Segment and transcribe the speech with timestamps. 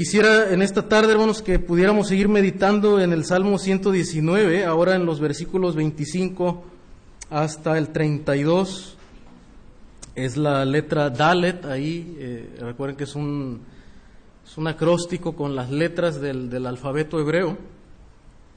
[0.00, 5.04] quisiera en esta tarde, hermanos, que pudiéramos seguir meditando en el Salmo 119, ahora en
[5.04, 6.64] los versículos 25
[7.28, 8.96] hasta el 32.
[10.14, 13.60] Es la letra Dalet ahí, eh, recuerden que es un,
[14.42, 17.58] es un acróstico con las letras del, del alfabeto hebreo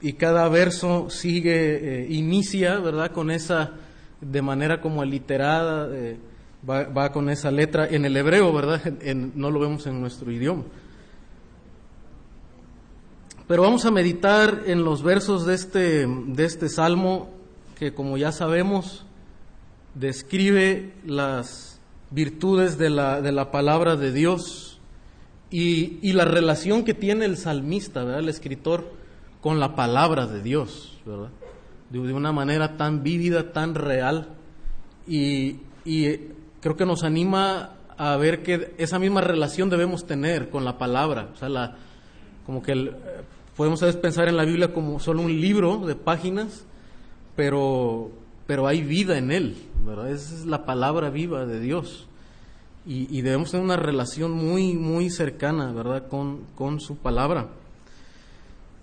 [0.00, 3.10] y cada verso sigue, eh, inicia, ¿verdad?
[3.10, 3.72] Con esa,
[4.18, 6.16] de manera como aliterada, eh,
[6.66, 8.80] va, con esa letra en el hebreo, ¿verdad?
[9.02, 10.64] En, no lo vemos en nuestro idioma.
[13.46, 17.28] Pero vamos a meditar en los versos de este, de este salmo
[17.78, 19.04] que, como ya sabemos,
[19.94, 21.78] describe las
[22.10, 24.80] virtudes de la, de la palabra de Dios
[25.50, 28.20] y, y, la relación que tiene el salmista, ¿verdad?
[28.20, 28.90] el escritor,
[29.42, 31.28] con la palabra de Dios, ¿verdad?
[31.90, 34.28] De, una manera tan vívida, tan real.
[35.06, 36.16] Y, y,
[36.62, 41.28] creo que nos anima a ver que esa misma relación debemos tener con la palabra.
[41.34, 41.76] O sea, la,
[42.46, 42.96] como que el,
[43.56, 46.64] podemos a veces pensar en la Biblia como solo un libro de páginas,
[47.36, 48.10] pero,
[48.46, 50.10] pero hay vida en él, ¿verdad?
[50.10, 52.06] Esa es la palabra viva de Dios.
[52.86, 57.48] Y, y debemos tener una relación muy, muy cercana, ¿verdad?, con, con su palabra.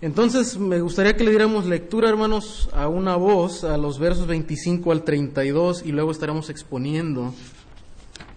[0.02, 4.91] Entonces, me gustaría que le diéramos lectura, hermanos, a una voz, a los versos 25
[4.91, 7.35] al 32, y luego estaremos exponiendo,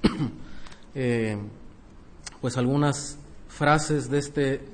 [0.95, 1.39] eh,
[2.43, 3.17] pues, algunas
[3.49, 4.74] frases de, este,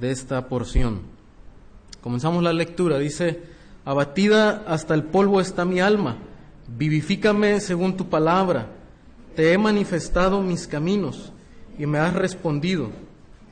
[0.00, 1.00] de esta porción.
[2.00, 2.98] Comenzamos la lectura.
[2.98, 3.42] Dice,
[3.84, 6.16] abatida hasta el polvo está mi alma,
[6.66, 8.68] vivifícame según tu palabra.
[9.36, 11.32] Te he manifestado mis caminos
[11.78, 12.90] y me has respondido.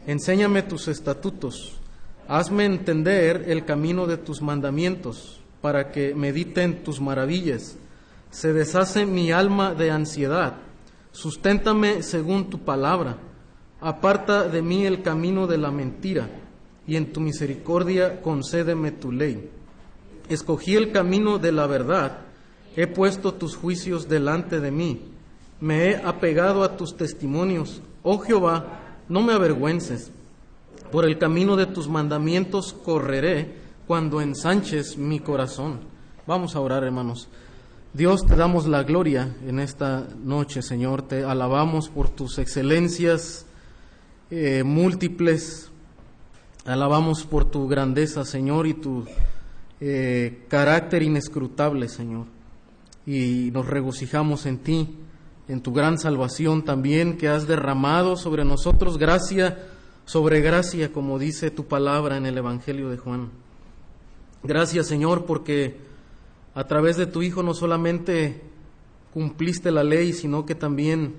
[0.07, 1.79] Enséñame tus estatutos.
[2.27, 7.77] Hazme entender el camino de tus mandamientos, para que medite en tus maravillas.
[8.31, 10.55] Se deshace mi alma de ansiedad.
[11.13, 13.17] Susténtame según tu palabra.
[13.81, 16.29] Aparta de mí el camino de la mentira,
[16.87, 19.51] y en tu misericordia concédeme tu ley.
[20.29, 22.19] Escogí el camino de la verdad.
[22.77, 25.03] He puesto tus juicios delante de mí.
[25.61, 27.83] Me he apegado a tus testimonios.
[28.03, 30.11] Oh Jehová, no me avergüences.
[30.91, 35.81] Por el camino de tus mandamientos correré cuando ensanches mi corazón.
[36.27, 37.29] Vamos a orar, hermanos.
[37.93, 41.03] Dios, te damos la gloria en esta noche, Señor.
[41.03, 43.47] Te alabamos por tus excelencias
[44.31, 45.71] eh, múltiples.
[46.65, 49.05] Alabamos por tu grandeza, Señor, y tu
[49.81, 52.27] eh, carácter inescrutable, Señor.
[53.07, 54.97] Y nos regocijamos en ti,
[55.49, 58.99] en tu gran salvación también que has derramado sobre nosotros.
[58.99, 59.57] Gracia
[60.09, 63.29] sobre gracia, como dice tu palabra en el Evangelio de Juan.
[64.43, 65.77] Gracias, Señor, porque
[66.55, 68.41] a través de tu Hijo no solamente
[69.13, 71.13] cumpliste la ley, sino que también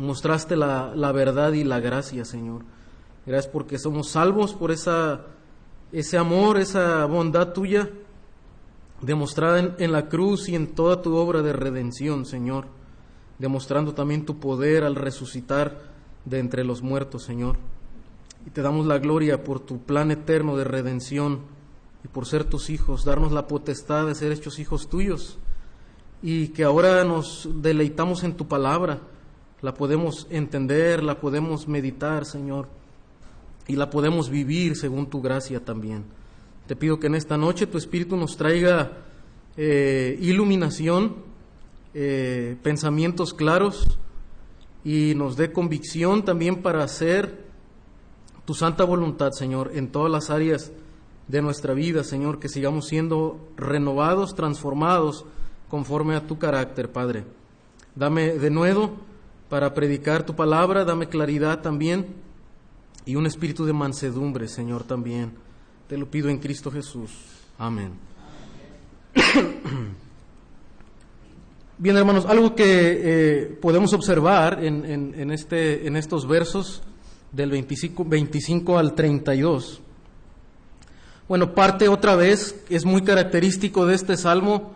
[0.00, 2.62] mostraste la, la verdad y la gracia, Señor.
[3.26, 5.26] Gracias porque somos salvos por esa,
[5.92, 7.90] ese amor, esa bondad tuya,
[9.02, 12.66] demostrada en, en la cruz y en toda tu obra de redención, Señor,
[13.38, 15.78] demostrando también tu poder al resucitar
[16.24, 17.56] de entre los muertos, Señor.
[18.46, 21.40] Y te damos la gloria por tu plan eterno de redención
[22.04, 25.38] y por ser tus hijos, darnos la potestad de ser hechos hijos tuyos.
[26.22, 29.00] Y que ahora nos deleitamos en tu palabra,
[29.62, 32.68] la podemos entender, la podemos meditar, Señor,
[33.66, 36.04] y la podemos vivir según tu gracia también.
[36.66, 38.92] Te pido que en esta noche tu Espíritu nos traiga
[39.56, 41.16] eh, iluminación,
[41.92, 43.98] eh, pensamientos claros
[44.84, 47.44] y nos dé convicción también para hacer
[48.44, 50.72] tu santa voluntad, Señor, en todas las áreas
[51.28, 55.24] de nuestra vida, Señor, que sigamos siendo renovados, transformados
[55.68, 57.24] conforme a tu carácter, Padre.
[57.94, 59.09] Dame de nuevo
[59.50, 62.06] para predicar tu palabra, dame claridad también
[63.04, 65.32] y un espíritu de mansedumbre, Señor, también.
[65.88, 67.10] Te lo pido en Cristo Jesús.
[67.58, 67.90] Amén.
[71.78, 76.82] Bien, hermanos, algo que eh, podemos observar en, en, este, en estos versos
[77.32, 79.80] del 25, 25 al 32.
[81.26, 84.72] Bueno, parte otra vez, es muy característico de este salmo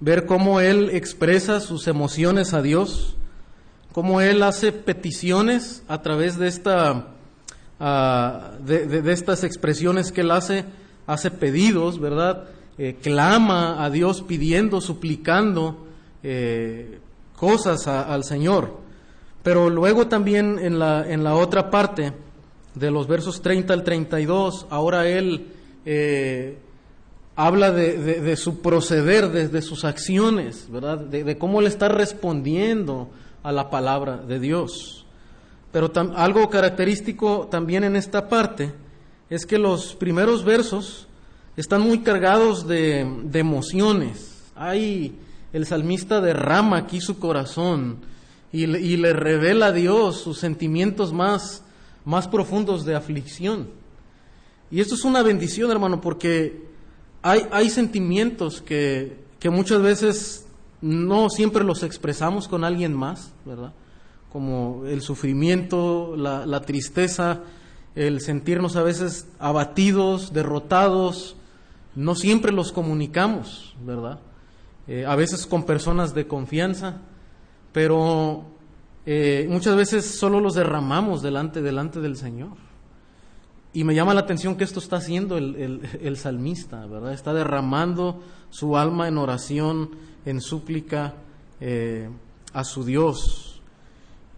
[0.00, 3.16] ver cómo él expresa sus emociones a Dios,
[3.94, 7.14] cómo él hace peticiones a través de, esta,
[7.78, 10.64] uh, de, de, estas expresiones que él hace,
[11.06, 12.48] hace pedidos, ¿verdad?
[12.76, 15.86] Eh, clama a Dios pidiendo, suplicando
[16.24, 16.98] eh,
[17.36, 18.78] cosas al Señor.
[19.44, 22.12] Pero luego también en la, en la otra parte,
[22.74, 25.52] de los versos 30 al 32, ahora él
[25.86, 26.58] eh,
[27.36, 30.98] habla de, de, su proceder, de, de sus acciones, ¿verdad?
[30.98, 33.10] De, cómo él está respondiendo
[33.44, 35.04] a la palabra de Dios.
[35.70, 38.72] Pero algo característico también en esta parte
[39.30, 41.06] es que los primeros versos
[41.56, 43.00] están muy cargados de,
[43.34, 44.42] emociones.
[44.56, 45.16] Hay,
[45.52, 47.98] el salmista derrama aquí su corazón
[48.50, 51.64] y le, revela a Dios sus sentimientos más,
[52.04, 53.68] más profundos de aflicción.
[54.70, 56.64] Y esto es una bendición, hermano, porque
[57.20, 60.46] hay, hay sentimientos que, que muchas veces
[60.84, 63.72] no siempre los expresamos con alguien más, ¿verdad?
[64.30, 67.40] Como el sufrimiento, la, tristeza,
[67.94, 71.36] el sentirnos a veces abatidos, derrotados,
[71.94, 74.18] no siempre los comunicamos, ¿verdad?
[74.86, 77.00] Eh, a veces con personas de confianza,
[77.72, 78.44] pero
[79.06, 82.58] eh, muchas veces solo los derramamos delante, delante del Señor.
[83.72, 87.14] Y me llama la atención que esto está haciendo el, salmista, ¿verdad?
[87.14, 89.90] Está derramando su alma en oración,
[90.24, 91.14] en súplica
[91.60, 92.08] eh,
[92.52, 93.60] a su Dios.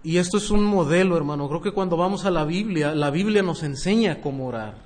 [0.02, 1.48] Y esto es un modelo, hermano.
[1.48, 4.78] Creo que cuando vamos a la Biblia, la Biblia nos enseña cómo orar.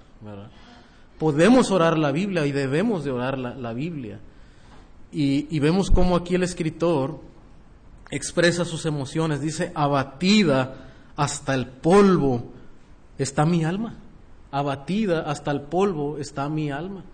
[1.19, 4.20] Podemos orar la Biblia y debemos de orar la, Biblia.
[5.12, 7.20] Y, y vemos cómo aquí el escritor
[8.11, 9.41] expresa sus emociones.
[9.41, 12.44] Dice, abatida hasta el polvo
[13.19, 13.97] está mi alma
[14.50, 17.05] abatida hasta el polvo está mi alma.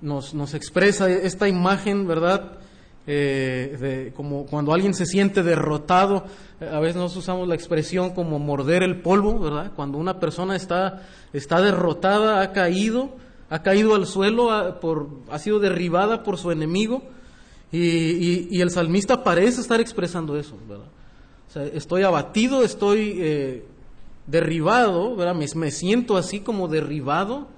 [0.00, 2.58] Nos, nos expresa esta imagen, ¿verdad?
[3.10, 6.26] Eh, de, como cuando alguien se siente derrotado,
[6.60, 9.72] eh, a veces nos usamos la expresión como morder el polvo, ¿verdad?
[9.74, 13.16] Cuando una persona está, está derrotada, ha caído,
[13.48, 17.02] ha caído al suelo, ha, sido derribada por su enemigo,
[17.72, 20.88] y, y, el salmista parece estar expresando eso, ¿verdad?
[21.48, 23.64] O sea, estoy abatido, estoy eh,
[24.26, 25.34] derribado, ¿verdad?
[25.34, 27.48] Me, siento así como derribado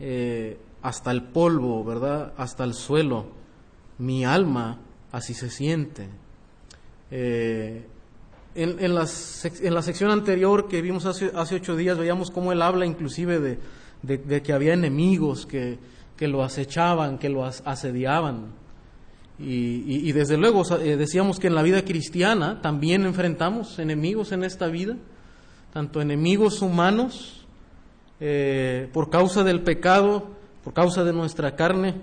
[0.00, 2.32] eh, hasta el polvo, ¿verdad?
[2.36, 3.39] Hasta el suelo.
[4.00, 4.78] Mi alma
[5.12, 6.08] así se siente.
[7.12, 7.86] Eh,
[8.56, 9.06] en, en, la
[9.82, 13.58] sección anterior que vimos hace, hace, ocho días, veíamos cómo él habla inclusive
[14.02, 15.78] de, que había enemigos que,
[16.16, 18.46] que, lo acechaban, que lo asediaban.
[19.38, 24.42] Y, y desde luego eh, decíamos que en la vida cristiana también enfrentamos enemigos en
[24.42, 24.96] esta vida
[25.72, 27.46] tanto enemigos humanos,
[28.18, 30.28] eh, por causa del pecado,
[30.64, 31.94] por causa de nuestra carne.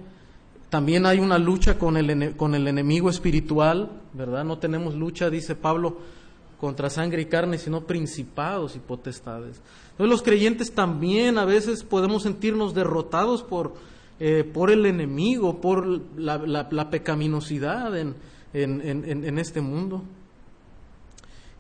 [0.69, 4.43] También hay una lucha con el, con el enemigo espiritual, ¿verdad?
[4.43, 5.97] No tenemos lucha, dice Pablo,
[6.59, 9.61] contra sangre y carne, sino principados y potestades.
[9.91, 13.75] Entonces los creyentes también a veces podemos sentirnos derrotados por,
[14.19, 18.15] eh, por el enemigo, por la, pecaminosidad en,
[18.53, 20.03] en este mundo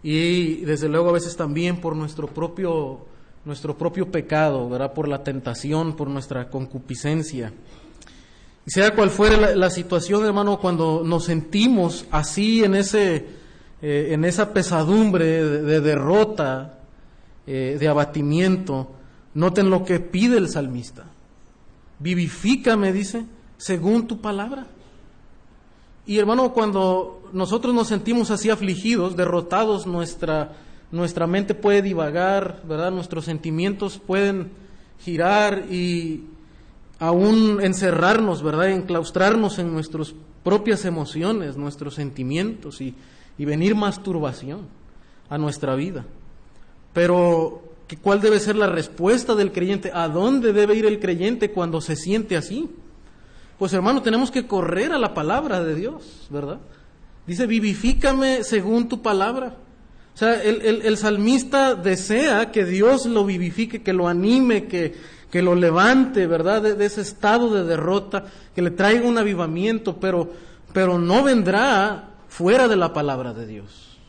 [0.03, 2.99] y desde luego a veces también por nuestro propio,
[3.45, 4.93] nuestro propio pecado, ¿verdad?
[4.93, 7.51] por la tentación, por nuestra concupiscencia.
[8.67, 13.25] Sea cual fuera la, situación, hermano, cuando nos sentimos así en, ese,
[13.81, 16.79] eh, en esa pesadumbre de, derrota,
[17.47, 18.91] eh, de abatimiento,
[19.35, 21.05] noten lo que pide el salmista.
[21.99, 23.25] Vivifícame, dice,
[23.55, 24.67] según tu palabra.
[26.05, 30.57] Y hermano, cuando nosotros nos sentimos así afligidos, derrotados, nuestra,
[30.91, 32.91] nuestra mente puede divagar, ¿verdad?
[32.91, 34.51] Nuestros sentimientos pueden
[34.99, 36.25] girar y
[36.99, 38.69] aún encerrarnos, ¿verdad?
[38.71, 40.13] Enclaustrarnos en nuestras
[40.43, 42.95] propias emociones, nuestros sentimientos y,
[43.37, 44.61] y venir masturbación
[45.29, 46.05] a nuestra vida.
[46.93, 47.63] Pero,
[48.01, 49.91] ¿cuál debe ser la respuesta del creyente?
[49.93, 52.69] ¿A dónde debe ir el creyente cuando se siente así?
[53.59, 56.59] Pues hermano, tenemos que correr a la palabra de Dios, ¿verdad?
[57.25, 59.57] Dice, vivifícame según tu palabra.
[60.17, 64.95] O sea, el, salmista desea que Dios lo vivifique, que lo anime, que,
[65.29, 66.63] que lo levante, ¿verdad?
[66.63, 70.33] De, ese estado de derrota, que le traiga un avivamiento, pero,
[70.73, 73.99] pero no vendrá fuera de la palabra de Dios.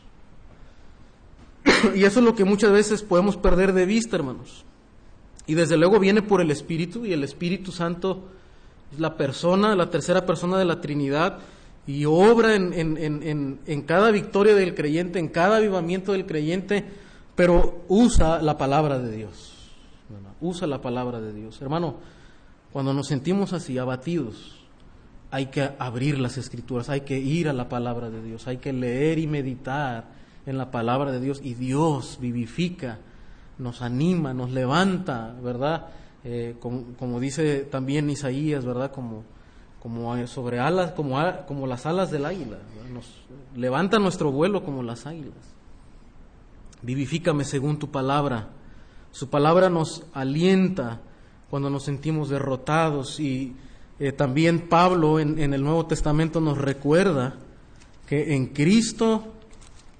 [1.93, 4.65] y eso es lo que muchas veces podemos perder de vista, hermanos.
[5.45, 8.29] Y desde luego viene por el Espíritu y el Espíritu Santo
[8.91, 11.37] es la persona, la tercera persona de la Trinidad
[11.89, 16.85] y obra en, en, en, cada victoria del creyente, en cada avivamiento del creyente,
[17.35, 19.55] pero usa la palabra de Dios.
[20.39, 21.59] Usa la palabra de Dios.
[21.63, 21.95] Hermano,
[22.71, 24.59] cuando nos sentimos así, abatidos,
[25.31, 28.71] hay que abrir las escrituras, hay que ir a la palabra de Dios, hay que
[28.71, 30.09] leer y meditar
[30.45, 32.99] en la palabra de Dios y Dios vivifica,
[33.57, 35.87] nos anima, nos levanta, ¿verdad?
[36.23, 38.91] Eh, como, dice también Isaías, ¿verdad?
[38.91, 39.23] Como,
[39.81, 41.17] como sobre alas, como,
[41.47, 42.57] como las alas del águila.
[42.93, 43.05] Nos
[43.55, 45.37] levanta nuestro vuelo como las águilas.
[46.81, 48.49] Vivifícame según tu palabra.
[49.11, 51.01] Su palabra nos alienta
[51.49, 53.55] cuando nos sentimos derrotados y
[53.99, 57.35] eh, también Pablo en, en el Nuevo Testamento nos recuerda
[58.07, 59.33] que en Cristo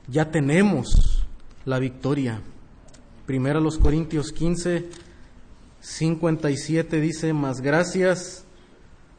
[0.08, 1.26] ya tenemos
[1.66, 2.42] la victoria.
[3.26, 4.90] Primero los Corintios 15,
[5.80, 8.46] 57 dice, más gracias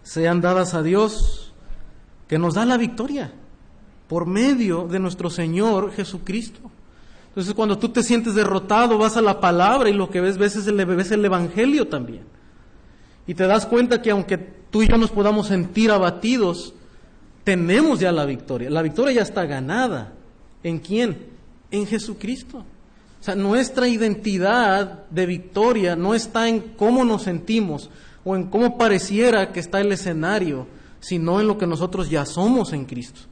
[0.02, 1.52] sean dadas a Dios
[2.28, 3.32] que nos da la victoria
[4.08, 6.60] por medio de nuestro Señor Jesucristo.
[7.28, 10.66] Entonces cuando tú te sientes derrotado, vas a la palabra y lo que ves, ves,
[10.66, 12.24] el, ves el Evangelio también.
[13.26, 16.74] Y te das cuenta que aunque tú y yo nos podamos sentir abatidos,
[17.44, 18.68] tenemos ya la victoria.
[18.70, 20.12] La victoria ya está ganada.
[20.64, 21.26] ¿En quién?
[21.70, 22.58] En Jesucristo.
[22.58, 27.90] O sea, nuestra identidad de victoria no está en cómo nos sentimos
[28.24, 30.66] o en cómo pareciera que está el escenario,
[31.00, 33.22] sino en lo que nosotros ya somos en Cristo.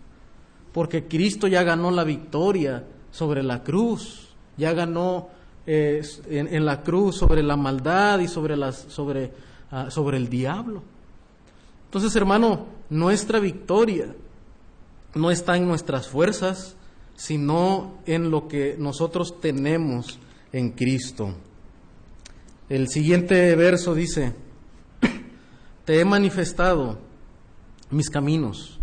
[0.73, 5.28] Porque Cristo ya ganó la victoria sobre la cruz, ya ganó
[5.66, 9.33] eh, en, la cruz sobre la maldad y sobre, sobre,
[9.71, 10.83] ah, sobre el diablo.
[11.85, 14.14] Entonces, hermano, nuestra victoria
[15.14, 16.76] no está en nuestras fuerzas,
[17.16, 20.18] sino en lo que nosotros tenemos
[20.52, 21.35] en Cristo.
[22.68, 24.35] El siguiente verso dice,
[25.88, 26.99] te he manifestado
[27.88, 28.78] mis caminos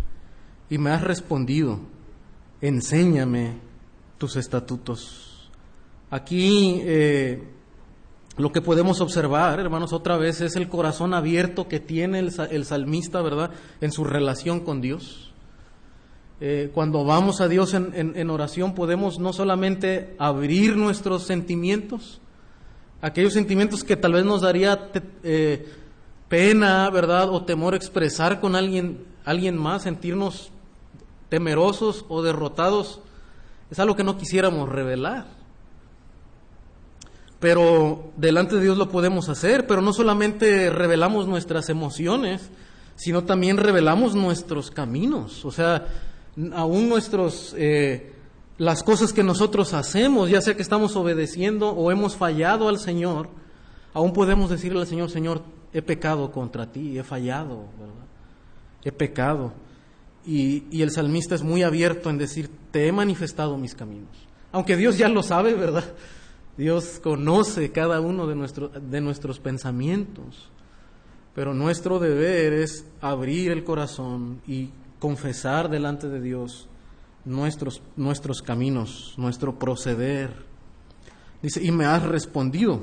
[0.72, 1.82] y me has respondido,
[2.62, 3.60] enséñame
[4.18, 5.52] tus estatutos.
[6.10, 7.44] Aquí eh,
[8.38, 13.22] lo que podemos observar, hermanos, otra vez es el corazón abierto que tiene el, salmista,
[13.22, 15.32] ¿verdad?, en su relación con Dios.
[16.42, 22.20] Eh, cuando vamos a Dios en, oración podemos no solamente abrir nuestros sentimientos,
[23.00, 24.90] aquellos sentimientos que tal vez nos daría
[25.22, 25.85] eh,
[26.30, 27.30] pena, ¿verdad?
[27.30, 30.52] O temor expresar con alguien, alguien más, sentirnos
[31.30, 33.02] temerosos o derrotados,
[33.70, 35.26] es algo que no quisiéramos revelar.
[37.40, 42.50] Pero delante de Dios lo podemos hacer, pero no solamente revelamos nuestras emociones,
[42.96, 45.88] sino también revelamos nuestros caminos, o sea,
[46.54, 48.14] aún nuestros, eh,
[48.58, 53.28] las cosas que nosotros hacemos, ya sea que estamos obedeciendo o hemos fallado al Señor,
[53.94, 55.42] aún podemos decirle al Señor, Señor,
[55.76, 58.06] he pecado contra ti, he fallado, ¿verdad?
[58.82, 59.52] He pecado.
[60.26, 64.16] Y, y, el salmista es muy abierto en decir, te he manifestado mis caminos.
[64.54, 65.84] Aunque Dios ya lo sabe, ¿verdad?
[66.58, 70.50] Dios conoce cada uno de, de nuestros pensamientos.
[71.34, 76.70] Pero nuestro deber es abrir el corazón y confesar delante de Dios
[77.26, 80.46] nuestros, nuestros caminos, nuestro proceder.
[81.42, 82.82] Dice, y me has respondido.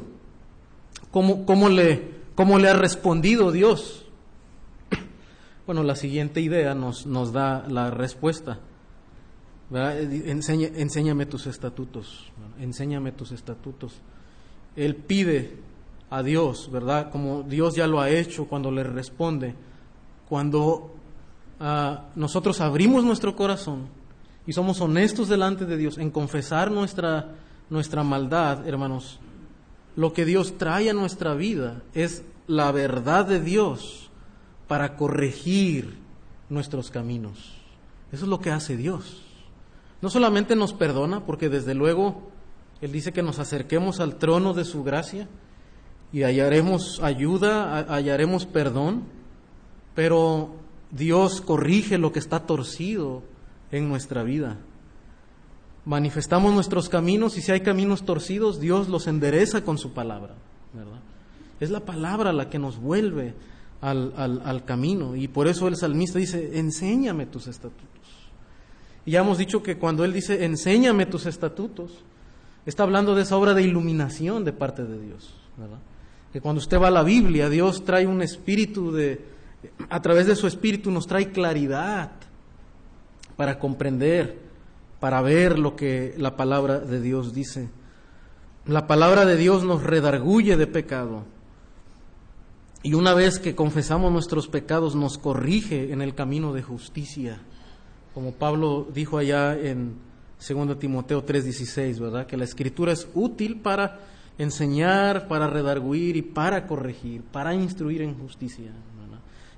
[1.10, 4.06] ¿Cómo, cómo le, ¿Cómo le ha respondido Dios?
[5.64, 8.58] Bueno, la siguiente idea nos, nos da la respuesta.
[9.70, 13.94] enséñame tus estatutos, enséñame tus estatutos.
[14.74, 15.56] Él pide
[16.10, 17.10] a Dios, ¿verdad?
[17.10, 19.54] Como Dios ya lo ha hecho cuando le responde.
[20.28, 20.94] Cuando
[21.60, 23.86] ah, nosotros abrimos nuestro corazón
[24.46, 27.34] y somos honestos delante de Dios en confesar nuestra,
[27.70, 29.20] nuestra maldad, hermanos,
[29.96, 34.10] lo que Dios trae a nuestra vida es la verdad de Dios
[34.68, 35.98] para corregir
[36.48, 37.54] nuestros caminos.
[38.10, 39.22] Eso es lo que hace Dios.
[40.00, 42.30] No solamente nos perdona, porque desde luego
[42.80, 45.28] Él dice que nos acerquemos al trono de su gracia
[46.12, 49.04] y hallaremos ayuda, hallaremos perdón,
[49.94, 50.56] pero
[50.90, 53.22] Dios corrige lo que está torcido
[53.70, 54.58] en nuestra vida
[55.84, 60.34] manifestamos nuestros caminos y si hay caminos torcidos, Dios los endereza con su palabra.
[61.60, 63.34] Es la palabra la que nos vuelve
[63.80, 67.88] al, al, camino y por eso el salmista dice, enséñame tus estatutos.
[69.04, 71.92] Y ya hemos dicho que cuando él dice, enséñame tus estatutos,
[72.66, 75.34] está hablando de esa obra de iluminación de parte de Dios.
[76.32, 79.20] Que cuando usted va a la Biblia, Dios trae un espíritu de,
[79.88, 82.12] a través de su espíritu nos trae claridad
[83.36, 84.41] para comprender
[85.02, 87.68] para ver lo que la palabra de Dios dice.
[88.66, 91.24] La palabra de Dios nos redarguye de pecado.
[92.84, 97.40] Y una vez que confesamos nuestros pecados, nos corrige en el camino de justicia.
[98.14, 99.96] Como Pablo dijo allá en
[100.38, 102.28] 2 Timoteo 3:16, ¿verdad?
[102.28, 103.98] Que la escritura es útil para
[104.38, 108.70] enseñar, para redarguir y para corregir, para instruir en justicia.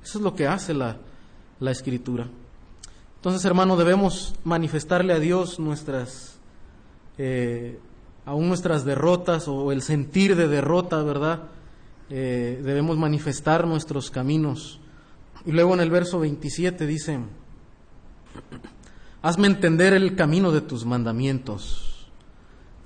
[0.03, 0.97] Eso es lo que hace la,
[1.61, 2.31] la escritura.
[3.25, 6.37] Entonces, hermano, debemos manifestarle a Dios nuestras,
[7.17, 7.79] eh,
[8.27, 11.45] aún nuestras derrotas o el sentir de derrota, ¿verdad?
[12.11, 14.79] Eh, debemos manifestar nuestros caminos.
[15.47, 17.19] Y luego en el verso 27 dice,
[19.23, 22.11] hazme entender el camino de tus mandamientos.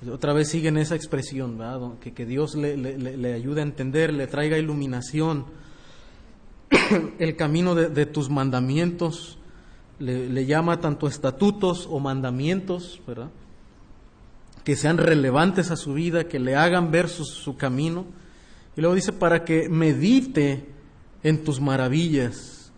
[0.09, 1.99] Otra vez siguen esa expresión, ¿verdad?
[1.99, 5.47] Que, que Dios le, ayude a entender, le traiga iluminación
[7.19, 9.38] el camino de tus mandamientos
[9.99, 13.29] le, llama tanto estatutos o mandamientos, ¿verdad?
[14.63, 18.05] que sean relevantes a su vida, que le hagan ver su, camino.
[18.75, 20.65] Y luego dice, para que medite
[21.23, 22.71] en tus maravillas.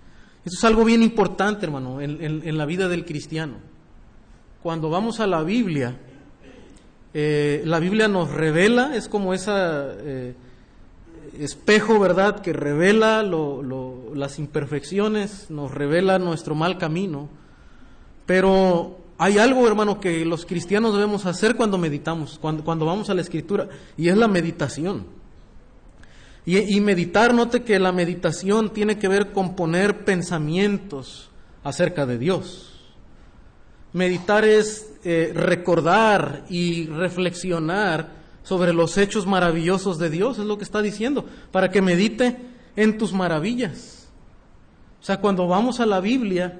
[0.45, 3.55] Eso es algo bien importante, hermano, en, la vida del cristiano.
[4.63, 5.97] Cuando vamos a la Biblia,
[7.13, 9.93] eh, la Biblia nos revela, es como esa...
[9.99, 10.33] Eh,
[11.43, 17.29] espejo, ¿verdad?, que revela las imperfecciones, nos revela nuestro mal camino.
[18.25, 23.21] Pero hay algo, hermano, que los cristianos debemos hacer cuando meditamos, cuando, vamos a la
[23.21, 25.05] escritura, y es la meditación.
[26.45, 31.29] Y, meditar, note que la meditación tiene que ver con poner pensamientos
[31.63, 32.93] acerca de Dios.
[33.93, 40.63] Meditar es eh, recordar y reflexionar sobre los hechos maravillosos de Dios, es lo que
[40.63, 42.37] está diciendo, para que medite
[42.75, 44.09] en tus maravillas.
[45.01, 46.59] O sea, cuando vamos a la Biblia,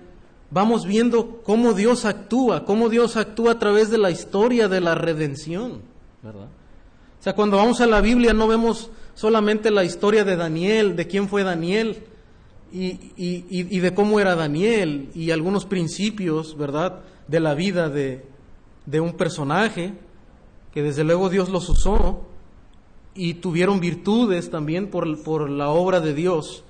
[0.50, 4.96] vamos viendo cómo Dios actúa, cómo Dios actúa a través de la historia de la
[4.96, 5.82] redención,
[6.22, 6.48] ¿verdad?
[7.20, 11.08] O sea, cuando vamos a la Biblia no vemos solamente la historia de Daniel, de
[11.08, 12.04] quién fue Daniel
[12.74, 18.26] y, y de cómo era Daniel y algunos principios, ¿verdad?, de la vida de,
[18.86, 19.94] de un personaje,
[20.74, 22.22] que desde luego Dios los usó
[23.14, 26.64] y tuvieron virtudes también por, por la obra de Dios.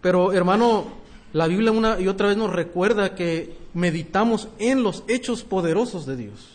[0.00, 0.84] Pero hermano,
[1.32, 6.16] la Biblia una y otra vez nos recuerda que meditamos en los hechos poderosos de
[6.16, 6.48] Dios.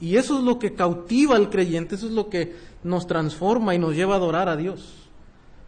[0.00, 3.78] Y eso es lo que cautiva al creyente, eso es lo que nos transforma y
[3.78, 4.94] nos lleva a adorar a Dios.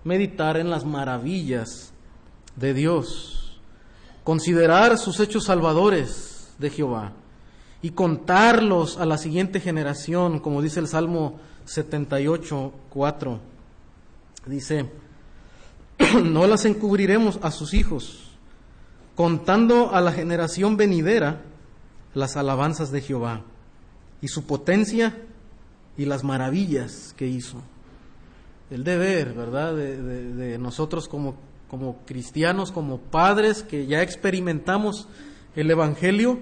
[0.02, 1.92] Meditar en las maravillas
[2.56, 3.60] de Dios.
[4.24, 7.12] Considerar sus hechos salvadores de Jehová
[7.84, 13.40] y contarlos a la siguiente generación, como dice el Salmo 78, 4.
[14.46, 14.88] Dice,
[16.24, 18.30] no las encubriremos a sus hijos,
[19.14, 21.42] contando a la generación venidera
[22.14, 23.42] las alabanzas de Jehová
[24.22, 25.18] y su potencia
[25.98, 27.58] y las maravillas que hizo.
[28.70, 31.34] El deber, ¿verdad?, de, de nosotros como,
[31.68, 35.06] como cristianos, como padres que ya experimentamos
[35.54, 36.40] el Evangelio,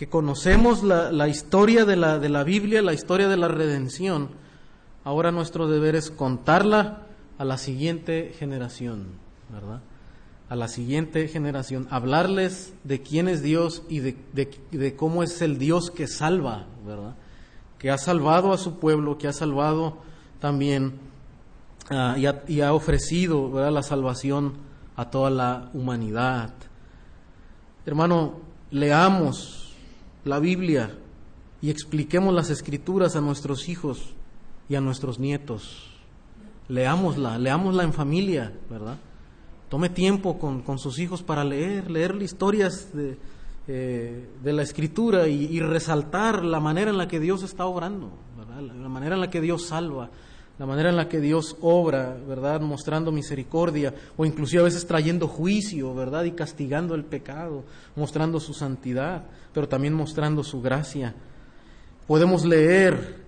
[0.00, 4.30] que conocemos la, historia de la, de la Biblia, la historia de la redención,
[5.04, 7.02] ahora nuestro deber es contarla
[7.36, 9.08] a la siguiente generación,
[9.50, 9.82] ¿verdad?
[10.48, 15.58] A la siguiente generación, hablarles de quién es Dios y de, de, cómo es el
[15.58, 17.14] Dios que salva, ¿verdad?
[17.78, 19.98] Que ha salvado a su pueblo, que ha salvado
[20.38, 20.94] también
[21.90, 23.70] ah, y, ha, y, ha, ofrecido ¿verdad?
[23.70, 24.54] la salvación
[24.96, 26.54] a toda la humanidad.
[27.84, 29.59] Hermano, leamos
[30.24, 30.90] la Biblia
[31.62, 34.14] y expliquemos las escrituras a nuestros hijos
[34.68, 35.86] y a nuestros nietos.
[36.68, 38.96] Leámosla, leámosla en familia, ¿verdad?
[39.68, 43.16] Tome tiempo con, sus hijos para leer, leer historias de,
[43.68, 48.10] eh, de la escritura y, resaltar la manera en la que Dios está obrando,
[48.60, 50.10] la manera en la que Dios salva,
[50.60, 52.60] la manera en la que Dios obra, ¿verdad?
[52.60, 56.24] Mostrando misericordia o inclusive a veces trayendo juicio, ¿verdad?
[56.24, 57.64] Y castigando el pecado,
[57.96, 61.14] mostrando su santidad, pero también mostrando su gracia.
[62.06, 63.24] Podemos leer,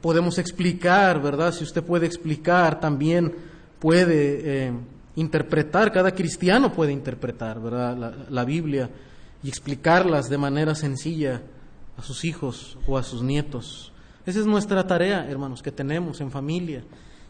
[0.00, 1.52] podemos explicar, ¿verdad?
[1.52, 3.34] Si usted puede explicar, también
[3.80, 4.72] puede eh,
[5.16, 7.96] interpretar, cada cristiano puede interpretar, ¿verdad?
[7.96, 8.88] La, la Biblia
[9.42, 11.42] y explicarlas de manera sencilla
[11.98, 13.92] a sus hijos o a sus nietos.
[14.26, 16.82] Esa es nuestra tarea, hermanos, que tenemos en familia,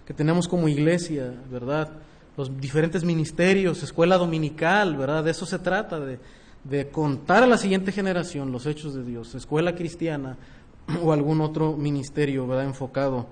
[0.07, 1.93] que tenemos como iglesia, ¿verdad?
[2.39, 5.23] Los diferentes ministerios, escuela dominical, ¿verdad?
[5.23, 6.19] De eso se trata, de,
[6.65, 10.39] de contar a la siguiente generación los hechos de Dios, escuela cristiana
[11.03, 12.65] o algún otro ministerio, ¿verdad?
[12.65, 13.27] Enfocado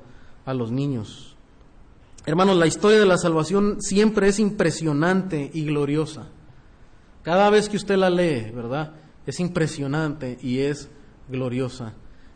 [0.45, 1.35] a los niños.
[2.27, 6.27] Hermanos, la historia de la salvación siempre es impresionante y gloriosa.
[7.23, 8.93] Cada vez que usted la lee, ¿verdad?
[9.27, 10.91] Es impresionante y es
[11.31, 11.95] gloriosa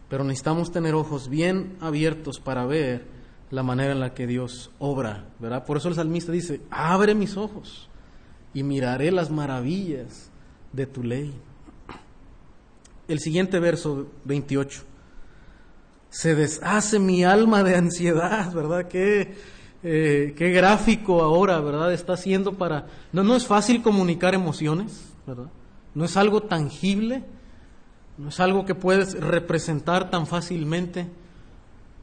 [0.09, 3.07] pero necesitamos tener ojos bien abiertos para ver
[3.51, 5.65] la manera en la que Dios obra, ¿verdad?
[5.65, 7.89] Por eso el salmista dice, abre mis ojos
[8.55, 10.31] y miraré las maravillas
[10.73, 11.33] de tu ley.
[13.07, 14.83] El siguiente verso 28.
[16.11, 18.89] Se deshace mi alma de ansiedad, ¿verdad?
[18.89, 19.35] Qué,
[19.83, 21.93] eh, qué gráfico ahora, ¿verdad?
[21.93, 22.87] Está haciendo para...
[23.13, 25.51] No, no es fácil comunicar emociones, ¿verdad?
[25.95, 27.25] No es algo tangible
[28.19, 31.07] no es algo que puedes representar tan fácilmente,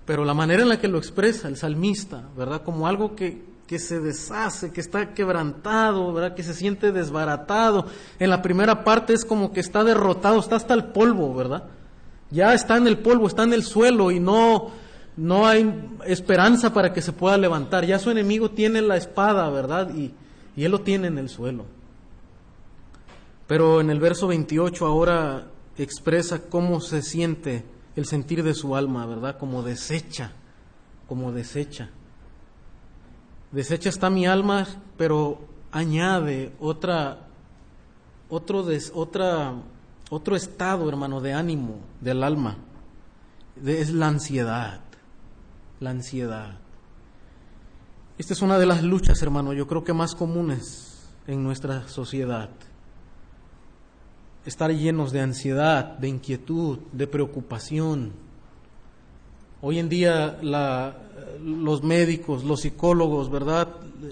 [0.06, 2.62] pero la manera en la que lo expresa el salmista, ¿verdad?
[2.63, 6.34] Como algo que, que se deshace, que está quebrantado, ¿verdad?
[6.34, 7.88] Que se siente desbaratado.
[8.17, 11.65] En la primera parte es como que está derrotado, está hasta el polvo, ¿verdad?
[12.32, 14.71] Ya está en el polvo, está en el suelo y no,
[15.17, 17.86] no hay esperanza para que se pueda levantar.
[17.86, 19.93] Ya su enemigo tiene la espada, ¿verdad?
[19.93, 20.13] Y,
[20.56, 21.65] y él lo tiene en el suelo.
[23.47, 29.05] Pero en el verso 28 ahora expresa cómo se siente el sentir de su alma,
[29.05, 29.38] ¿verdad?
[29.38, 30.31] Como desecha,
[31.07, 31.89] como desecha.
[33.51, 35.39] Desecha está mi alma, pero
[35.71, 37.27] añade otra,
[38.29, 39.53] otro, des, otra,
[40.09, 42.57] otro estado, hermano, de ánimo del alma.
[43.63, 44.81] es la ansiedad,
[45.79, 46.57] la ansiedad.
[48.17, 52.49] Esta es una de las luchas, hermano, yo creo que más comunes en nuestra sociedad.
[54.45, 58.12] Estar llenos de ansiedad, de inquietud, de preocupación.
[59.62, 60.38] Hoy en día
[61.43, 63.69] los médicos, los psicólogos, ¿verdad?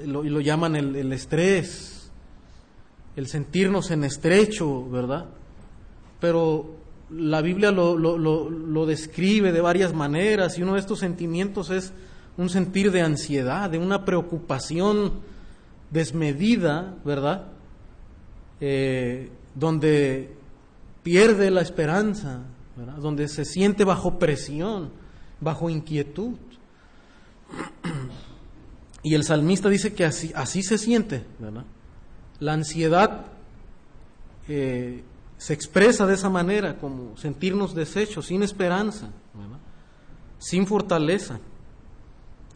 [0.08, 2.10] Lo, lo llaman el, estrés,
[3.16, 5.26] el sentirnos en estrecho, ¿verdad?
[6.20, 6.78] Pero
[7.12, 11.94] la Biblia lo, lo, lo, describe de varias maneras y uno de estos sentimientos es
[12.38, 15.14] un sentir de ansiedad, de una preocupación
[15.92, 17.50] desmedida, ¿verdad?
[18.60, 20.36] Eh, donde
[21.04, 22.44] pierde la esperanza,
[23.00, 24.92] donde se siente bajo presión,
[25.40, 26.36] bajo inquietud.
[29.04, 31.66] Y el salmista dice que así, así se siente, ¿verdad?
[32.40, 33.26] La ansiedad
[34.48, 35.04] eh,
[35.38, 39.10] se expresa de esa manera, como sentirnos deshechos, sin esperanza,
[40.40, 41.40] sin fortaleza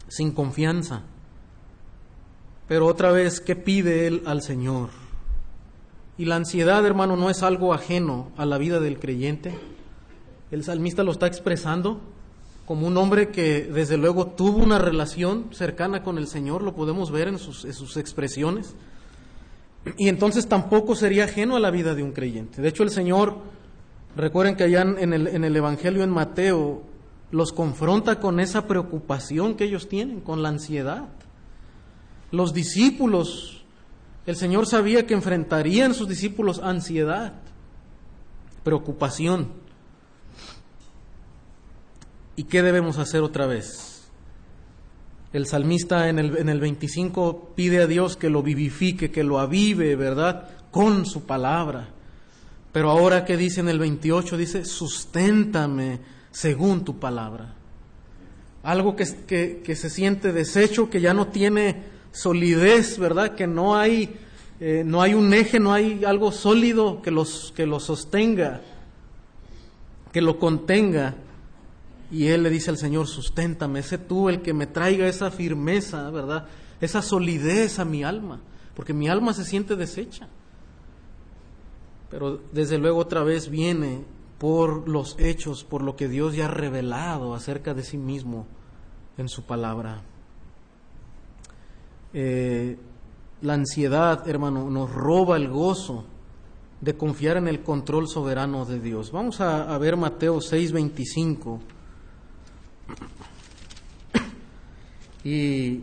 [0.08, 1.02] sin confianza.
[2.66, 4.90] Pero otra vez, ¿qué pide él al Señor?
[6.18, 9.56] Y la ansiedad, hermano, no es algo ajeno a la vida del creyente.
[10.50, 12.00] El salmista lo está expresando
[12.66, 17.10] como un hombre que desde luego tuvo una relación cercana con el Señor, lo podemos
[17.10, 18.74] ver en sus, expresiones.
[19.96, 22.60] Y entonces tampoco sería ajeno a la vida de un creyente.
[22.60, 23.38] De hecho, el Señor,
[24.16, 26.82] recuerden que allá en el Evangelio en Mateo,
[27.30, 31.08] los confronta con esa preocupación que ellos tienen, con la ansiedad.
[32.30, 33.57] Los discípulos,
[34.30, 37.32] el Señor sabía que enfrentarían sus discípulos ansiedad,
[38.62, 39.48] preocupación.
[42.36, 44.08] ¿Y qué debemos hacer otra vez?
[45.32, 49.38] El salmista en el, en el 25 pide a Dios que lo vivifique, que lo
[49.38, 50.50] avive, ¿verdad?
[50.70, 51.88] Con su palabra.
[52.70, 57.54] Pero ahora que dice en el 28, dice, susténtame según tu palabra.
[58.62, 63.34] Algo que, se siente deshecho, que ya no tiene solidez, ¿verdad?
[63.34, 64.16] Que no hay,
[64.60, 68.60] eh, no hay un eje, no hay algo sólido que, los, que lo sostenga,
[70.12, 71.16] que lo contenga.
[72.10, 76.10] Y él le dice al Señor, susténtame, sé tú el que me traiga esa firmeza,
[76.10, 76.46] ¿verdad?
[76.80, 78.40] Esa solidez a mi alma,
[78.74, 80.28] porque mi alma se siente deshecha.
[82.10, 84.04] Pero desde luego otra vez viene
[84.38, 88.46] por los hechos, por lo que Dios ya ha revelado acerca de sí mismo
[89.18, 90.02] en su palabra.
[92.12, 92.76] Eh,
[93.42, 96.04] la ansiedad, hermano, nos roba el gozo
[96.80, 99.12] de confiar en el control soberano de Dios.
[99.12, 101.60] Vamos a, ver Mateo 6:25.
[105.24, 105.82] Y,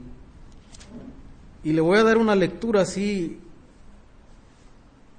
[1.63, 3.39] y le voy a dar una lectura así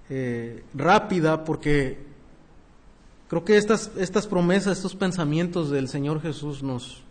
[0.09, 2.07] eh, rápida porque
[3.29, 7.03] Creo que estas, estas promesas, estos pensamientos del Señor Jesús nos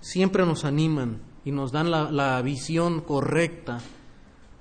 [0.00, 3.80] siempre nos animan y nos dan la, la visión correcta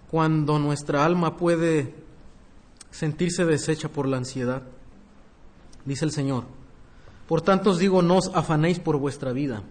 [0.09, 1.93] cuando nuestra alma puede
[2.89, 4.63] sentirse deshecha por la ansiedad.
[5.85, 6.43] Dice el Señor,
[7.27, 9.63] por tanto os digo, no os afanéis por vuestra vida.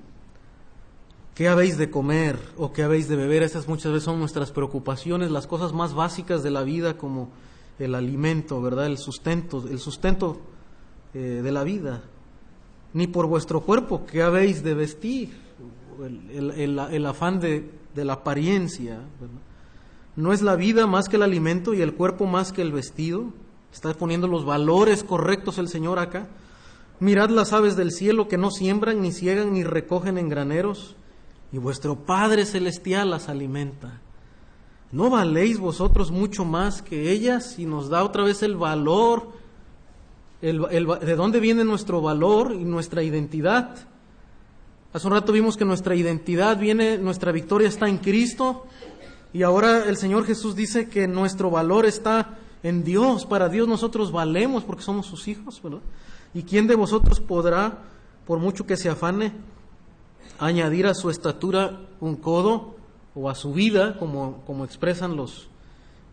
[1.35, 3.43] ¿Qué habéis de comer o qué habéis de beber?
[3.43, 7.31] Estas muchas veces son nuestras preocupaciones, las cosas más básicas de la vida como
[7.79, 8.87] el alimento, ¿verdad?
[8.87, 10.41] El sustento, el sustento
[11.15, 12.03] eh, de la vida,
[12.93, 15.31] ni por vuestro cuerpo que habéis de vestir,
[16.07, 19.01] el, afán de, la apariencia.
[20.17, 23.33] No es la vida más que el alimento y el cuerpo más que el vestido.
[23.73, 26.29] Está poniendo los valores correctos el Señor acá.
[26.99, 30.97] Mirad las aves del cielo que no siembran, ni ciegan, ni recogen en graneros,
[31.51, 34.01] y vuestro Padre Celestial las alimenta.
[34.93, 37.59] ¿No valéis vosotros mucho más que ellas?
[37.59, 39.29] Y nos da otra vez el valor
[40.41, 43.77] de dónde viene nuestro valor y nuestra identidad.
[44.93, 48.67] Hace un rato vimos que nuestra identidad viene, nuestra victoria está en Cristo
[49.33, 53.25] y ahora el Señor Jesús dice que nuestro valor está en Dios.
[53.25, 55.79] Para Dios nosotros valemos porque somos sus hijos, ¿verdad?
[56.35, 57.85] ¿Y quién de vosotros podrá,
[58.27, 59.33] por mucho que se afane,
[60.41, 62.75] añadir a su estatura un codo
[63.15, 65.49] o a su vida, como, como expresan los,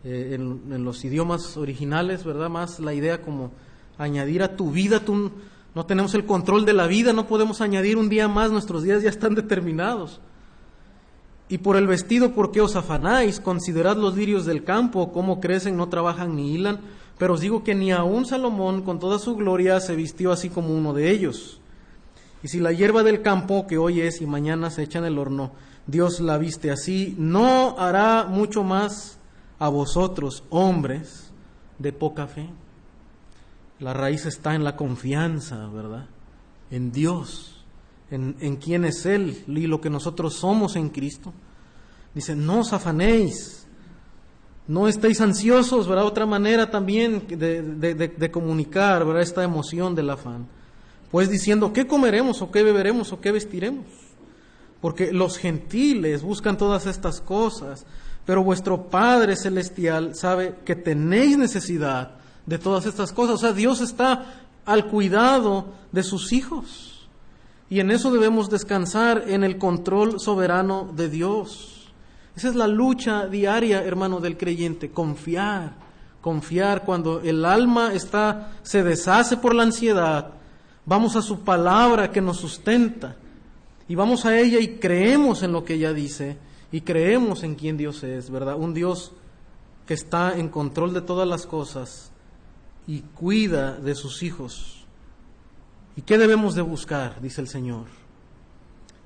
[0.03, 2.49] eh, en, los idiomas originales, ¿verdad?
[2.49, 3.49] Más la idea como
[3.97, 4.99] añadir a tu vida.
[4.99, 5.31] Tú,
[5.77, 9.03] no tenemos el control de la vida, no podemos añadir un día más, nuestros días
[9.03, 10.19] ya están determinados.
[11.49, 13.39] Y por el vestido, ¿por qué os afanáis?
[13.39, 16.79] Considerad los lirios del campo, cómo crecen, no trabajan ni hilan.
[17.19, 20.73] Pero os digo que ni aun Salomón, con toda su gloria, se vistió así como
[20.73, 21.61] uno de ellos.
[22.41, 25.19] Y si la hierba del campo que hoy es y mañana se echa en el
[25.19, 25.51] horno,
[25.85, 29.19] Dios la viste así, no hará mucho más
[29.59, 31.31] a vosotros, hombres
[31.77, 32.49] de poca fe.
[33.79, 36.07] La raíz está en la confianza, ¿verdad?
[36.71, 37.63] En Dios,
[38.09, 41.33] en, en quién es Él y lo que nosotros somos en Cristo.
[42.13, 43.67] Dice, no os afanéis,
[44.67, 46.05] no estéis ansiosos, ¿verdad?
[46.05, 47.61] Otra manera también de,
[47.95, 49.21] de, comunicar, ¿verdad?
[49.21, 50.47] Esta emoción del afán.
[51.09, 53.85] Pues diciendo, ¿qué comeremos o qué beberemos o qué vestiremos?
[54.81, 57.85] Porque los gentiles buscan todas estas cosas,
[58.25, 63.35] pero vuestro Padre Celestial sabe que tenéis necesidad de todas estas cosas.
[63.35, 64.25] O sea, Dios está
[64.65, 67.07] al cuidado de sus hijos.
[67.69, 71.91] Y en eso debemos descansar en el control soberano de Dios.
[72.35, 75.75] Esa es la lucha diaria, hermano, del creyente, confiar,
[76.21, 80.31] confiar cuando el alma está se deshace por la ansiedad,
[80.85, 83.15] vamos a su palabra que nos sustenta
[83.89, 86.37] y vamos a ella y creemos en lo que ella dice
[86.71, 88.55] y creemos en quién Dios es, ¿verdad?
[88.55, 89.13] Un Dios
[89.85, 92.11] que está en control de todas las cosas
[92.87, 94.85] y cuida de sus hijos.
[95.95, 97.21] ¿Y qué debemos de buscar?
[97.21, 97.85] dice el Señor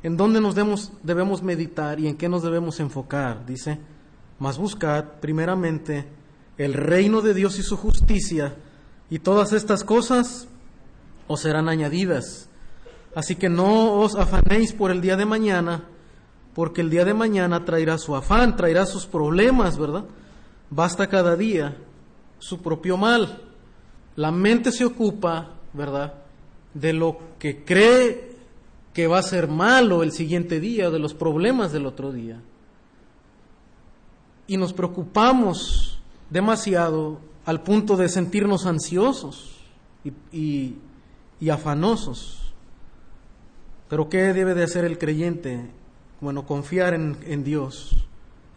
[0.03, 3.45] en dónde nos debemos, debemos meditar y en qué nos debemos enfocar.
[3.45, 3.79] Dice,
[4.39, 6.07] mas buscad primeramente
[6.57, 8.55] el reino de Dios y su justicia,
[9.09, 10.47] y todas estas cosas
[11.27, 12.49] os serán añadidas.
[13.13, 15.83] Así que no os afanéis por el día de mañana,
[16.55, 20.05] porque el día de mañana traerá su afán, traerá sus problemas, ¿verdad?
[20.69, 21.77] Basta cada día
[22.39, 23.50] su propio mal.
[24.15, 26.13] La mente se ocupa, ¿verdad?
[26.73, 28.31] De lo que cree
[28.93, 32.41] que va a ser malo el siguiente día, de los problemas del otro día.
[34.47, 39.57] Y nos preocupamos demasiado al punto de sentirnos ansiosos
[40.31, 40.75] y,
[41.49, 42.53] afanosos.
[43.87, 45.69] Pero ¿qué debe de hacer el creyente?
[46.19, 47.95] Bueno, confiar en, en Dios,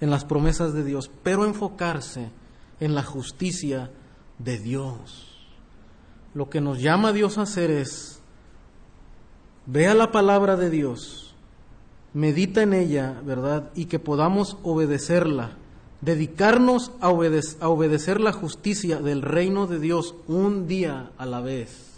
[0.01, 2.31] en las promesas de Dios, pero enfocarse
[2.81, 3.91] en la justicia
[4.39, 5.34] de Dios.
[6.35, 8.21] Lo que nos llama a Dios a hacer es
[9.67, 11.35] vea la palabra de Dios,
[12.13, 13.71] medita en ella, ¿verdad?
[13.75, 15.53] Y que podamos obedecerla,
[16.01, 21.93] dedicarnos a, obedecer la justicia del reino de Dios un día a la vez.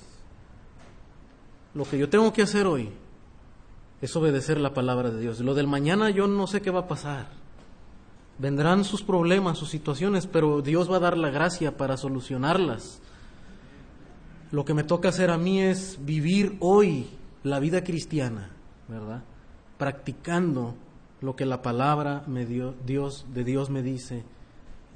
[1.75, 2.90] Lo que yo tengo que hacer hoy
[4.01, 5.40] es obedecer la palabra de Dios.
[5.40, 7.29] Lo del mañana yo no sé qué va a pasar.
[8.38, 13.01] Vendrán sus problemas, sus situaciones, pero Dios va a dar la gracia para solucionarlas.
[14.57, 17.09] Lo que me toca hacer a mí es vivir hoy
[17.42, 18.49] la vida cristiana,
[18.88, 19.23] ¿verdad?
[19.77, 20.75] Practicando
[21.21, 24.25] lo que la palabra me dio, Dios, de Dios me dice.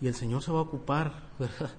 [0.01, 1.73] Y el Señor se va a ocupar, ¿verdad?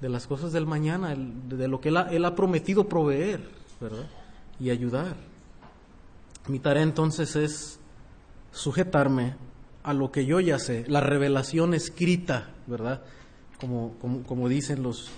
[0.00, 3.46] De las cosas del mañana, de lo que él ha, prometido proveer,
[3.78, 4.08] ¿verdad?
[4.58, 5.14] Y ayudar.
[6.48, 7.78] Mi tarea entonces es
[8.52, 9.36] sujetarme
[9.82, 13.02] a lo que yo ya sé, la revelación escrita, ¿verdad?
[13.60, 13.96] Como,
[14.26, 15.12] como dicen los,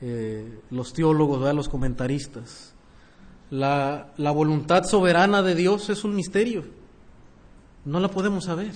[0.00, 1.54] eh, los teólogos, ¿verdad?
[1.54, 2.74] los comentaristas.
[3.50, 6.64] La, la voluntad soberana de Dios es un misterio.
[7.84, 8.72] No la podemos saber.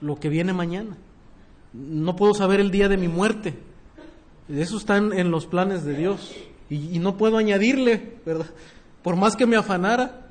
[0.00, 0.96] Lo que viene mañana.
[1.72, 3.54] No puedo saber el día de mi muerte.
[4.48, 6.34] Eso está en, los planes de Dios.
[6.68, 8.46] Y, y, no puedo añadirle, ¿verdad?
[9.02, 10.28] Por más que me afanara,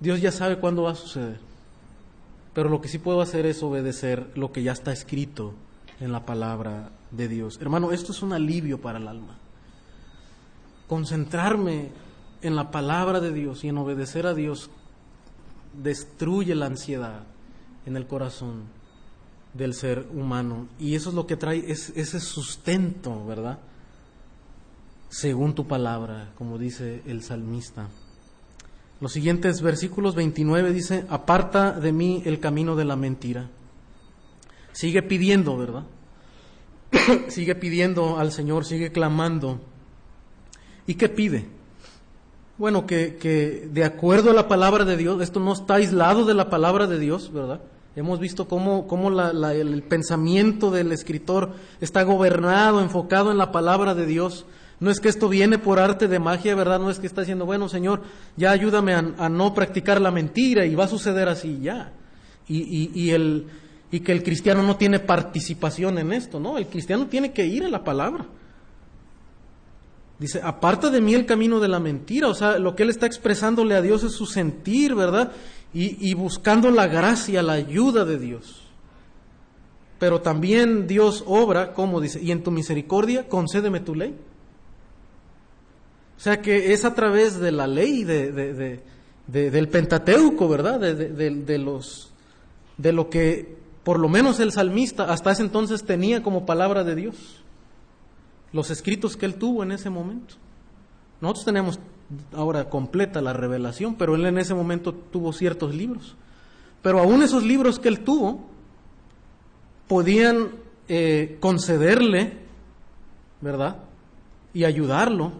[0.00, 1.38] Dios ya sabe cuándo va a suceder.
[2.54, 5.54] Pero lo que sí puedo hacer es obedecer lo que ya está escrito
[6.00, 7.58] en la palabra de Dios.
[7.60, 9.36] Hermano, esto es un alivio para el alma.
[10.88, 11.90] Concentrarme
[12.42, 14.70] en la palabra de Dios y en obedecer a Dios
[15.74, 17.22] destruye la ansiedad
[17.86, 18.64] en el corazón
[19.54, 20.68] del ser humano.
[20.78, 23.58] Y eso es lo que trae es, ese sustento, ¿verdad?
[25.08, 27.88] Según tu palabra, como dice el salmista.
[29.00, 33.48] Los siguientes versículos 29 dice, aparta de mí el camino de la mentira.
[34.72, 35.84] Sigue pidiendo, ¿verdad?
[37.28, 39.60] sigue pidiendo al Señor, sigue clamando.
[40.86, 41.60] ¿Y qué pide?
[42.60, 46.34] bueno, que, que, de acuerdo a la palabra de Dios, esto no está aislado de
[46.34, 47.62] la palabra de Dios, ¿verdad?
[47.96, 54.04] Hemos visto cómo, cómo el pensamiento del escritor está gobernado, enfocado en la palabra de
[54.04, 54.44] Dios.
[54.78, 56.78] No es que esto viene por arte de magia, ¿verdad?
[56.78, 58.02] No es que está diciendo, bueno, Señor,
[58.36, 61.94] ya ayúdame a, no practicar la mentira y va a suceder así, ya.
[62.46, 63.46] Y, y, el,
[63.90, 66.58] y que el cristiano no tiene participación en esto, ¿no?
[66.58, 68.26] El cristiano tiene que ir a la palabra.
[70.20, 72.28] Dice, aparta de mí el camino de la mentira.
[72.28, 75.32] O sea, lo que él está expresándole a Dios es su sentir, ¿verdad?
[75.72, 78.62] Y, buscando la gracia, la ayuda de Dios.
[79.98, 84.14] Pero también Dios obra, como dice, y en tu misericordia concédeme tu ley.
[86.16, 88.82] O sea que es a través de la ley de,
[89.26, 90.80] del Pentateuco, ¿verdad?
[90.80, 92.12] De, los,
[92.76, 93.56] de lo que
[93.90, 97.42] por lo menos el salmista hasta ese entonces tenía como palabra de Dios.
[98.52, 100.36] Los escritos que él tuvo en ese momento.
[101.20, 101.80] Nosotros tenemos
[102.32, 106.14] ahora completa la revelación, pero él en ese momento tuvo ciertos libros.
[106.82, 108.46] Pero aún esos libros que él tuvo
[109.88, 110.50] podían
[110.86, 112.38] eh, concederle,
[113.40, 113.78] ¿verdad?
[114.54, 115.32] Y ayudarlo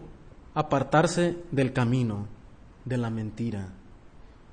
[0.55, 2.27] a apartarse del camino,
[2.83, 3.69] de la mentira.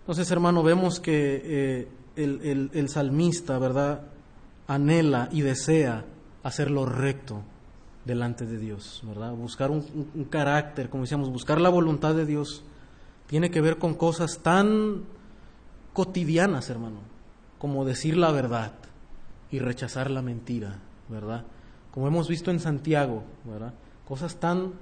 [0.03, 4.03] Entonces, hermano, vemos que eh, el, salmista, ¿verdad?
[4.67, 6.05] Anhela y desea
[6.43, 7.43] hacer lo recto
[8.05, 9.33] delante de Dios, ¿verdad?
[9.33, 12.65] Buscar un, un, carácter, como decíamos, buscar la voluntad de Dios,
[13.27, 15.05] tiene que ver con cosas tan
[15.93, 17.01] cotidianas, hermano,
[17.59, 18.73] como decir la verdad
[19.51, 20.79] y rechazar la mentira,
[21.09, 21.45] ¿verdad?
[21.93, 23.75] Como hemos visto en Santiago, ¿verdad?
[24.07, 24.73] Cosas tan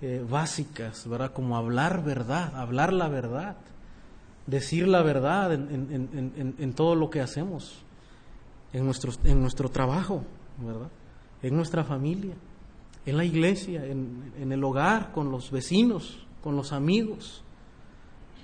[0.00, 1.32] eh, básicas, ¿verdad?
[1.32, 3.56] Como hablar verdad, hablar la verdad,
[4.48, 7.84] decir la verdad en, todo lo que hacemos,
[8.72, 10.24] en nuestro, en nuestro trabajo,
[10.58, 10.88] ¿verdad?
[11.42, 12.34] En nuestra familia,
[13.06, 17.44] en la iglesia, en el hogar, con los vecinos, con los amigos.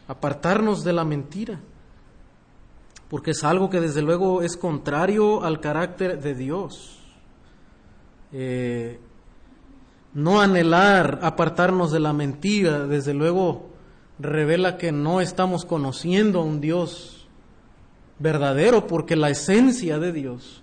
[0.06, 1.58] Apartarnos de la mentira
[3.14, 6.98] porque es algo que desde luego es contrario al carácter de Dios.
[8.32, 8.98] Eh,
[10.14, 13.70] no anhelar apartarnos de la mentira, desde luego
[14.18, 17.26] revela que no estamos conociendo a un Dios
[18.18, 20.62] verdadero, porque la esencia de Dios,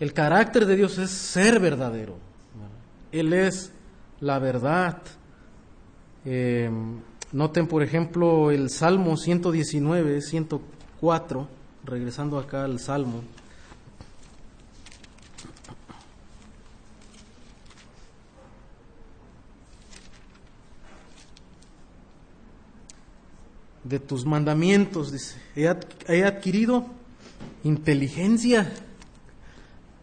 [0.00, 2.18] el carácter de Dios es ser verdadero.
[3.12, 3.72] Él es
[4.20, 4.98] la verdad.
[6.24, 6.70] Eh,
[7.32, 11.48] noten, por ejemplo, el Salmo 119, 104
[11.86, 13.22] regresando acá al Salmo.
[23.88, 26.86] De tus mandamientos, dice, he adquirido
[27.62, 28.72] inteligencia,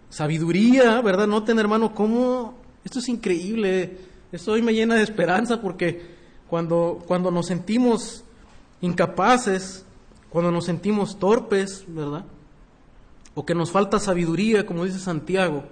[0.10, 1.28] sabiduría, ¿verdad?
[1.28, 3.98] Noten, hermano, cómo esto es increíble.
[4.32, 6.02] Esto hoy me llena de esperanza porque
[6.48, 8.24] cuando, cuando nos sentimos
[8.82, 9.86] incapaces,
[10.30, 12.26] cuando nos sentimos torpes, ¿verdad?
[13.36, 15.64] O que nos falta sabiduría, como dice Santiago,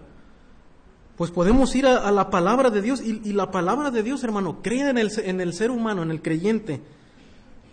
[1.17, 4.89] pues podemos ir a, la palabra de Dios y, la palabra de Dios, hermano, crea
[4.89, 6.82] en el, en el, ser humano, en el creyente,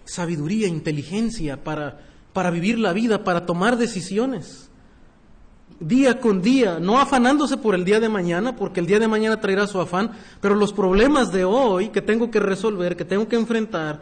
[0.09, 2.01] sabiduría, inteligencia para,
[2.33, 4.71] para vivir la vida, para tomar decisiones.
[5.81, 9.41] Día con día, no afanándose por el día de mañana, porque el día de mañana
[9.41, 13.37] traerá su afán, pero los problemas de hoy que tengo que resolver, que tengo que
[13.37, 14.01] enfrentar,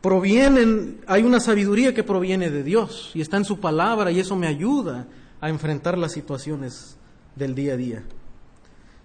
[0.00, 4.36] provienen, hay una sabiduría que proviene de Dios y está en su palabra y eso
[4.36, 5.06] me ayuda
[5.40, 6.96] a enfrentar las situaciones
[7.36, 8.04] del día a día.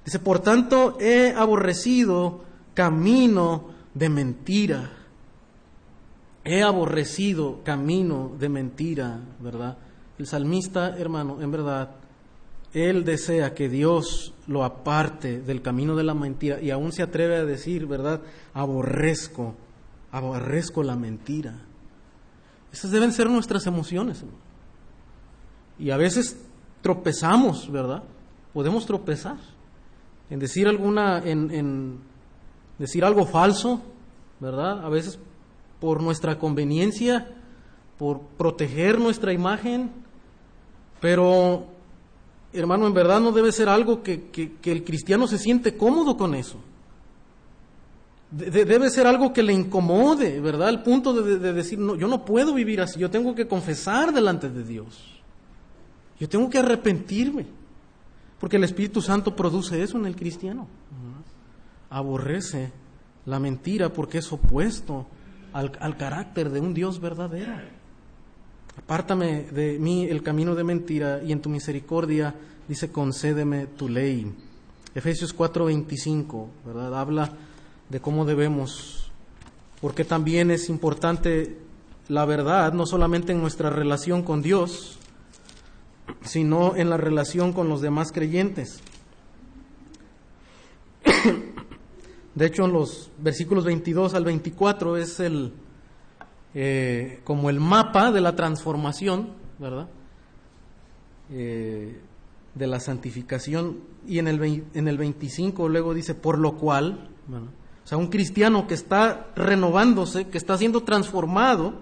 [0.05, 4.98] Dice, por tanto, he aborrecido camino de mentira.
[6.43, 9.77] He aborrecido camino de mentira, ¿verdad?
[10.17, 11.91] El salmista, hermano, en verdad,
[12.73, 17.37] él desea que Dios lo aparte del camino de la mentira y aún se atreve
[17.37, 18.21] a decir, ¿verdad?
[18.53, 19.55] Aborrezco
[20.11, 21.55] aborrezco la mentira.
[22.71, 24.23] Esas deben ser nuestras emociones.
[25.77, 26.37] Y a veces
[26.81, 28.03] tropezamos, ¿verdad?
[28.53, 29.37] Podemos tropezar
[30.29, 31.99] en decir alguna, en
[32.77, 33.81] decir algo falso,
[34.39, 34.85] ¿verdad?
[34.85, 35.19] A veces
[35.79, 37.27] por nuestra conveniencia,
[37.97, 39.91] por proteger nuestra imagen,
[40.99, 41.65] pero
[42.53, 46.35] hermano, en verdad no debe ser algo que, que el cristiano se siente cómodo con
[46.35, 46.57] eso
[48.31, 50.69] debe ser algo que le incomode, ¿verdad?
[50.69, 54.49] El punto de, decir, no, yo no puedo vivir así, yo tengo que confesar delante
[54.49, 55.19] de Dios.
[56.19, 57.47] Yo tengo que arrepentirme.
[58.39, 60.67] Porque el Espíritu Santo produce eso en el cristiano.
[61.89, 62.71] Aborrece
[63.25, 65.07] la mentira porque es opuesto
[65.59, 67.53] al, al carácter de un Dios verdadero.
[68.77, 72.33] Apártame de mí el camino de mentira y en tu misericordia,
[72.67, 74.33] dice, concédeme tu ley.
[74.95, 76.99] Efesios 4:25, ¿verdad?
[76.99, 77.31] Habla
[77.89, 79.11] de cómo debemos,
[79.81, 81.57] porque también es importante
[82.07, 84.97] la verdad, no solamente en nuestra relación con Dios,
[86.23, 88.81] sino en la relación con los demás creyentes.
[92.39, 95.51] De hecho, en los versículos 22 al 24 es el
[96.53, 99.89] eh, como el mapa de la transformación, ¿verdad?
[101.33, 101.99] Eh,
[102.55, 103.79] de la santificación.
[104.07, 107.09] Y en el, en el 25 luego dice, por lo cual,
[107.83, 111.73] o sea, un cristiano que está renovándose, que está siendo transformado,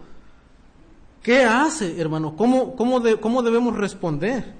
[1.22, 2.36] ¿qué hace, hermano?
[2.36, 4.55] ¿Cómo, cómo, cómo debemos responder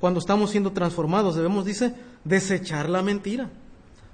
[0.00, 1.36] cuando estamos siendo transformados?
[1.36, 3.50] Debemos, dice, desechar la mentira.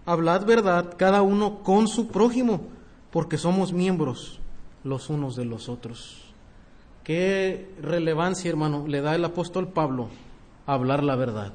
[0.07, 2.61] Hablad verdad cada uno con su prójimo,
[3.11, 4.41] porque somos miembros
[4.83, 6.23] los unos de los otros.
[7.03, 10.09] ¿Qué relevancia, hermano, le da el apóstol Pablo
[10.67, 11.53] a hablar la verdad?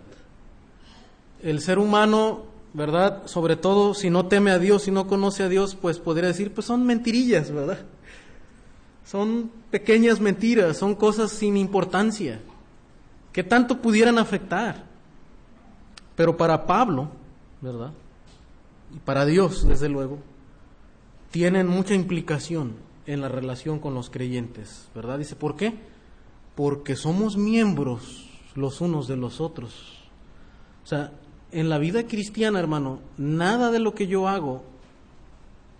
[1.42, 2.44] El ser humano,
[2.74, 3.26] ¿verdad?
[3.26, 6.54] Sobre todo si no teme a Dios, si no conoce a Dios, pues podría decir,
[6.54, 7.80] pues son mentirillas, ¿verdad?
[9.06, 12.42] Son pequeñas mentiras, son cosas sin importancia,
[13.32, 14.84] que tanto pudieran afectar.
[16.16, 17.10] Pero para Pablo,
[17.60, 17.92] ¿verdad?
[18.94, 20.20] Y para Dios, desde luego,
[21.32, 22.74] tienen mucha implicación
[23.06, 25.20] en la relación con los creyentes, ¿verdad?
[25.20, 25.74] Dice, ¿por qué?
[26.56, 30.10] Porque somos miembros los unos de los otros.
[30.84, 31.12] O sea,
[31.52, 34.64] en la vida cristiana, hermano, nada de lo que yo hago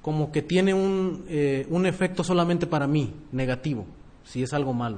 [0.02, 3.86] como que tiene un, eh, un efecto solamente para mí, negativo,
[4.24, 4.98] si es algo malo.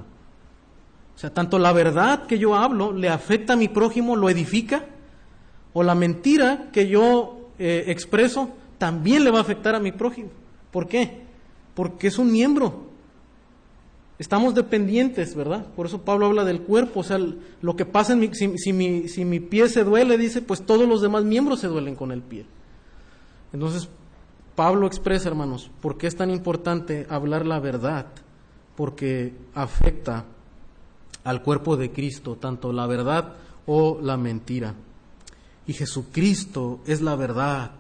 [1.16, 4.86] O sea, tanto la verdad que yo hablo le afecta a mi prójimo, lo edifica,
[5.74, 8.50] o la mentira que yo eh, expreso
[8.80, 10.30] también le va a afectar a mi prójimo.
[10.72, 11.22] ¿Por qué?
[11.76, 12.90] Porque es un miembro.
[14.18, 15.68] Estamos dependientes, ¿verdad?
[15.76, 17.02] Por eso Pablo habla del cuerpo.
[17.02, 17.20] O sea,
[17.62, 20.66] lo que pasa en mi, si, si, mi, si mi pie se duele, dice, pues
[20.66, 22.48] todos los demás miembros se duelen con el pie.
[23.54, 23.88] Entonces,
[24.56, 28.08] Pablo expresa, hermanos, por qué es tan importante hablar la verdad.
[28.76, 30.26] Porque afecta
[31.24, 33.34] al cuerpo de Cristo, tanto la verdad
[33.68, 34.74] o la mentira.
[35.72, 37.72] Y Jesucristo es la verdad,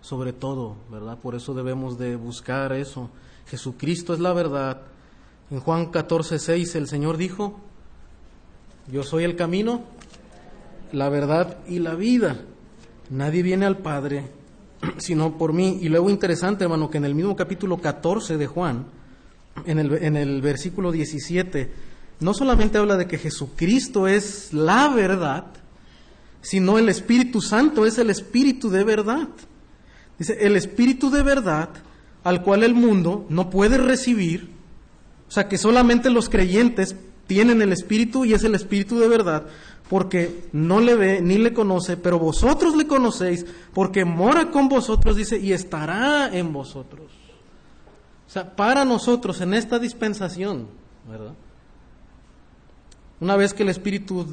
[0.00, 1.18] sobre todo, ¿verdad?
[1.18, 3.10] Por eso debemos de buscar eso.
[3.48, 4.82] Jesucristo es la verdad.
[5.50, 7.58] En Juan 14, 6 el Señor dijo,
[8.92, 9.82] yo soy el camino,
[10.92, 12.42] la verdad y la vida.
[13.10, 14.30] Nadie viene al Padre
[14.98, 15.80] sino por mí.
[15.82, 18.86] Y luego interesante, hermano, que en el mismo capítulo 14 de Juan,
[19.66, 21.72] en el, en el versículo 17,
[22.20, 25.46] no solamente habla de que Jesucristo es la verdad,
[26.42, 29.28] sino el Espíritu Santo es el Espíritu de verdad.
[30.18, 31.70] Dice, el Espíritu de verdad
[32.24, 34.50] al cual el mundo no puede recibir,
[35.28, 36.94] o sea que solamente los creyentes
[37.26, 39.46] tienen el Espíritu y es el Espíritu de verdad,
[39.88, 45.16] porque no le ve ni le conoce, pero vosotros le conocéis, porque mora con vosotros,
[45.16, 47.10] dice, y estará en vosotros.
[48.26, 50.68] O sea, para nosotros en esta dispensación,
[51.08, 51.34] ¿verdad?
[53.20, 54.26] Una vez que el Espíritu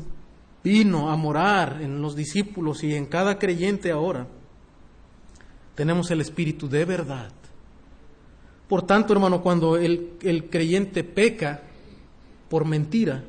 [0.64, 4.28] vino a morar en los discípulos y en cada creyente ahora,
[5.76, 7.32] tenemos el Espíritu de verdad.
[8.68, 11.62] Por tanto, hermano, cuando el, el creyente peca
[12.50, 13.24] por mentira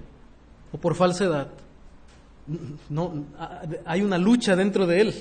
[0.72, 1.48] o por falsedad,
[2.88, 3.24] no,
[3.84, 5.14] hay una lucha dentro de él,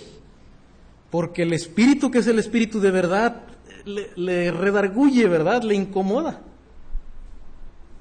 [1.10, 3.44] porque el espíritu que es el espíritu de verdad
[3.86, 5.64] le, le redarguye, ¿verdad?
[5.64, 6.42] Le incomoda.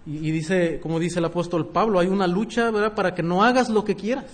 [0.06, 2.94] Y, dice, como dice el apóstol Pablo, hay una lucha, ¿verdad?
[2.94, 4.24] Para que no hagas lo que quieras.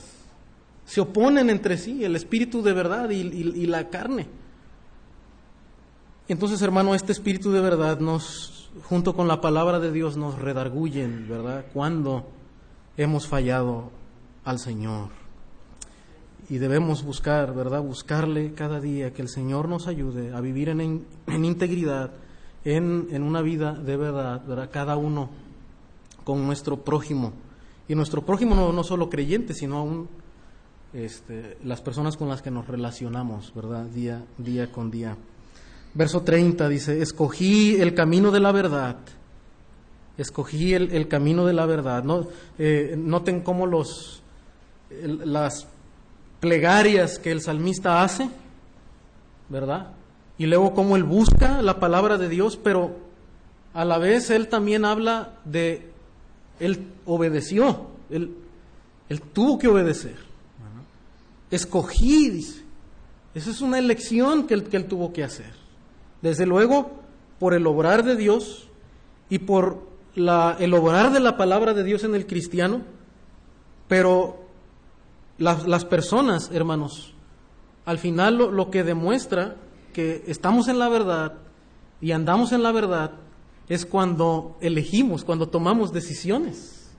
[0.84, 4.28] Se oponen entre sí, el espíritu de verdad y, la carne.
[6.28, 11.26] Entonces, hermano, este espíritu de verdad nos, junto con la palabra de Dios, nos redarguyen,
[11.28, 11.64] ¿verdad?
[11.72, 12.28] Cuando
[12.96, 13.90] hemos fallado
[14.44, 15.08] al Señor.
[16.50, 17.82] Y debemos buscar, ¿verdad?
[17.82, 22.10] Buscarle cada día que el Señor nos ayude a vivir en, en integridad,
[22.64, 24.70] en, en, una vida de verdad, ¿verdad?
[24.70, 25.30] Cada uno
[26.24, 27.32] con nuestro prójimo.
[27.86, 30.08] Y nuestro prójimo no, no solo creyente, sino aún
[30.94, 33.84] este, las personas con las que nos relacionamos, ¿verdad?
[33.86, 35.16] Día, día con día.
[35.92, 38.96] Verso 30 dice, escogí el camino de la verdad.
[40.16, 42.04] Escogí el, el camino de la verdad.
[42.04, 44.22] No, eh, noten cómo los,
[44.90, 45.66] las
[46.40, 48.28] plegarias que el salmista hace,
[49.48, 49.92] ¿verdad?
[50.38, 52.96] Y luego cómo él busca la palabra de Dios, pero
[53.72, 55.93] a la vez él también habla de
[56.60, 58.34] él obedeció, él,
[59.08, 60.16] él tuvo que obedecer.
[61.50, 62.64] Escogí, dice.
[63.34, 65.52] Esa es una elección que él, que él tuvo que hacer.
[66.22, 66.92] Desde luego,
[67.38, 68.68] por el obrar de Dios
[69.28, 72.82] y por la, el obrar de la palabra de Dios en el cristiano,
[73.88, 74.44] pero
[75.38, 77.12] las, las personas, hermanos,
[77.84, 79.56] al final lo, lo que demuestra
[79.92, 81.34] que estamos en la verdad
[82.00, 83.12] y andamos en la verdad
[83.68, 86.90] es cuando elegimos, cuando tomamos decisiones.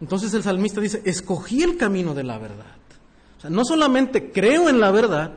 [0.00, 2.76] Entonces el salmista dice, escogí el camino de la verdad.
[3.38, 5.34] O sea, no solamente creo en la verdad,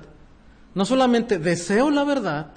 [0.74, 2.52] no solamente deseo la verdad,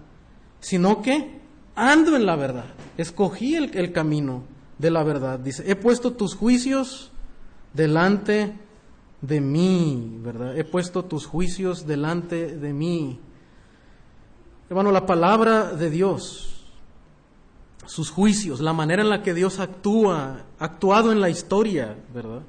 [0.60, 1.40] sino que
[1.74, 2.64] ando en la verdad.
[2.96, 4.42] Escogí el, el camino
[4.78, 5.38] de la verdad.
[5.38, 7.12] Dice, he puesto tus juicios
[7.74, 8.54] delante
[9.20, 10.56] de mí, ¿verdad?
[10.56, 13.20] He puesto tus juicios delante de mí.
[14.70, 16.47] Hermano, la palabra de Dios
[17.88, 22.42] sus juicios, la manera en la que Dios actúa, actuado en la historia, ¿verdad?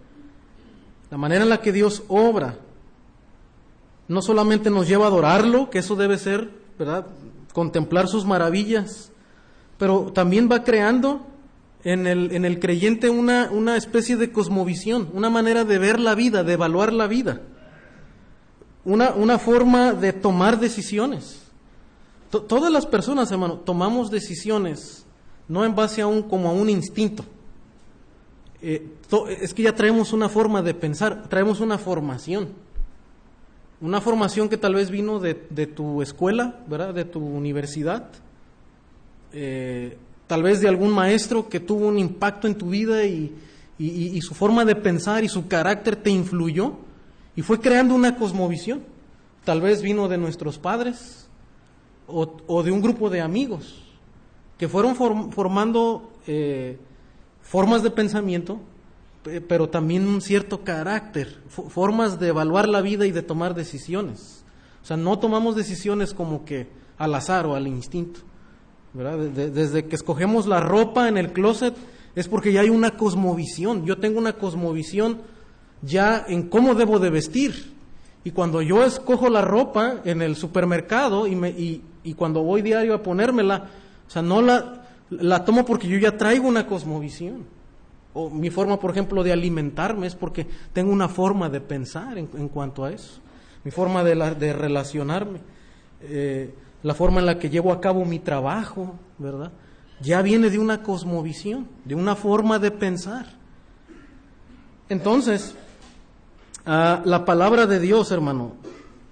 [1.09, 2.57] La manera en la que Dios obra,
[4.09, 7.07] no solamente nos lleva a adorarlo, que eso debe ser, ¿verdad?
[7.53, 9.13] Contemplar sus maravillas,
[9.77, 11.25] pero también va creando
[11.85, 16.15] en el, en el creyente una, una especie de cosmovisión, una manera de ver la
[16.15, 17.39] vida, de evaluar la vida,
[18.83, 21.43] una, una forma de tomar decisiones.
[22.29, 25.05] todas las personas, hermano, tomamos decisiones
[25.50, 27.26] no en base a un, como a un instinto.
[28.62, 28.88] Eh,
[29.41, 32.50] es que ya traemos una forma de pensar, traemos una formación.
[33.82, 36.93] Una formación que tal vez vino de, de tu escuela, ¿verdad?
[36.93, 38.10] De tu universidad.
[39.34, 39.97] Eh,
[40.30, 43.36] tal vez de algún maestro que tuvo un impacto en tu vida y,
[44.22, 46.74] su forma de pensar y su carácter te influyó
[47.36, 48.82] y fue creando una cosmovisión.
[49.43, 51.28] Tal vez vino de nuestros padres
[52.06, 53.88] o, de un grupo de amigos
[54.60, 56.78] que fueron formando eh,
[57.41, 58.60] formas de pensamiento,
[59.47, 64.45] pero también un cierto carácter, formas de evaluar la vida y de tomar decisiones.
[64.84, 66.68] O sea, no tomamos decisiones como que
[66.99, 68.22] al azar o al instinto
[68.93, 71.76] desde que escogemos la ropa en el closet
[72.16, 73.86] es porque ya hay una cosmovisión.
[73.86, 75.20] Yo tengo una cosmovisión
[75.82, 77.74] ya en cómo debo de vestir.
[78.24, 81.84] Y cuando yo escojo la ropa en el supermercado y, me, y,
[82.16, 83.70] cuando voy diario a ponérmela,
[84.10, 84.82] o sea, no la,
[85.12, 87.45] la tomo porque yo ya traigo una cosmovisión.
[88.16, 92.26] O mi forma, por ejemplo, de alimentarme es porque tengo una forma de pensar en,
[92.49, 93.20] cuanto a eso.
[93.64, 95.41] Mi forma de, de relacionarme.
[96.01, 96.51] Eh,
[96.82, 99.51] la forma en la que llevo a cabo mi trabajo, ¿verdad?
[100.01, 103.28] Ya viene de una cosmovisión, de una forma de pensar.
[104.88, 105.53] Entonces,
[106.66, 108.53] ah, la palabra de Dios, hermano,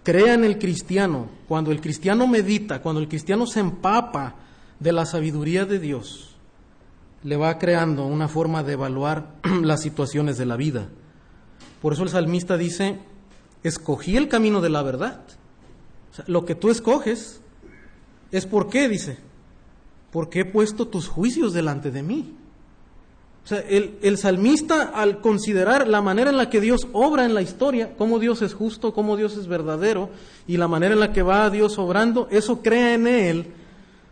[0.02, 4.47] crea en el cristiano, cuando el cristiano medita, cuando el cristiano se empapa
[4.80, 6.36] de la sabiduría de Dios,
[7.24, 10.90] le va creando una forma de evaluar las situaciones de la vida.
[11.82, 13.00] Por eso el salmista dice,
[13.64, 15.22] escogí el camino de la verdad.
[16.28, 17.42] lo que tú escoges
[18.32, 19.18] es por qué, dice,
[20.12, 22.34] porque he puesto tus juicios delante de mí.
[23.50, 27.96] El, el, salmista al considerar la manera en la que Dios obra en la historia,
[27.98, 30.10] cómo Dios es justo, cómo Dios es verdadero,
[30.48, 33.54] y la manera en la que va Dios obrando, eso crea en él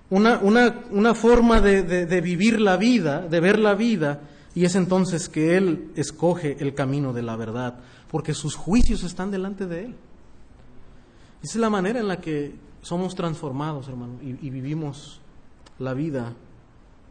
[0.10, 4.22] una, una, una forma de, de vivir la vida, de ver la vida,
[4.56, 7.80] y es entonces que él escoge el camino de la verdad,
[8.10, 9.95] porque sus juicios están delante de él.
[11.43, 15.20] Esa es la manera en la que somos transformados, hermano, y, vivimos
[15.78, 16.34] la vida,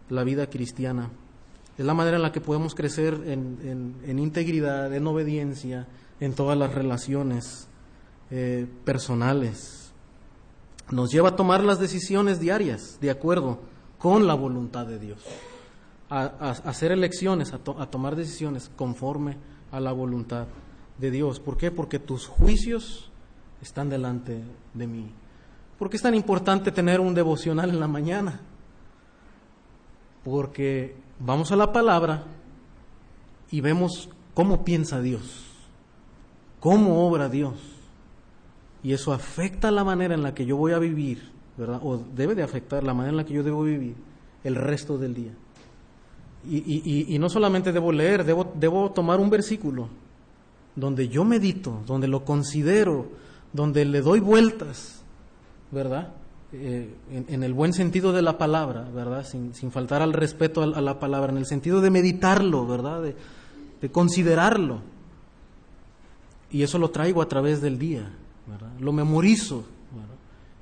[0.08, 1.10] la vida cristiana.
[1.76, 5.86] Es la manera en la que podemos crecer en, integridad, en obediencia,
[6.20, 7.68] en todas las relaciones
[8.30, 9.83] eh, personales.
[10.90, 13.60] Nos lleva a tomar las decisiones diarias de acuerdo
[13.98, 15.18] con la voluntad de Dios,
[16.10, 16.24] a,
[16.64, 19.36] hacer elecciones, a, a tomar decisiones conforme
[19.72, 20.46] a la voluntad
[20.98, 21.40] de Dios.
[21.40, 21.70] ¿Por qué?
[21.70, 23.10] Porque tus juicios
[23.62, 24.42] están delante
[24.74, 25.10] de mí.
[25.78, 28.40] ¿Por qué es tan importante tener un devocional en la mañana?
[30.22, 32.24] Porque vamos a la palabra
[33.50, 35.46] y vemos cómo piensa Dios,
[36.60, 37.54] cómo obra Dios.
[38.84, 41.80] Y eso afecta la manera en la que yo voy a vivir, ¿verdad?
[41.82, 43.96] O debe de afectar la manera en la que yo debo vivir
[44.44, 45.32] el resto del día.
[46.46, 49.88] Y, no solamente debo leer, debo, debo tomar un versículo
[50.76, 53.08] donde yo medito, donde lo considero,
[53.52, 55.04] donde le doy vueltas
[55.74, 56.12] ¿verdad?
[56.52, 59.26] Eh, en, el buen sentido de la palabra, ¿verdad?
[59.26, 63.02] Sin, faltar al respeto a, la palabra, en el sentido de meditarlo, ¿verdad?
[63.02, 63.16] De,
[63.90, 64.80] considerarlo.
[66.50, 68.10] Y eso lo traigo a través del día,
[68.80, 69.64] Lo memorizo,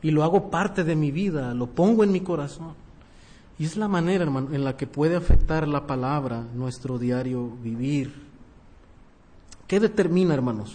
[0.02, 2.74] Y lo hago parte de mi vida, lo pongo en mi corazón.
[3.58, 8.12] Y es la manera, hermano, en la que puede afectar la palabra nuestro diario vivir.
[9.68, 10.74] ¿Qué determina, hermanos?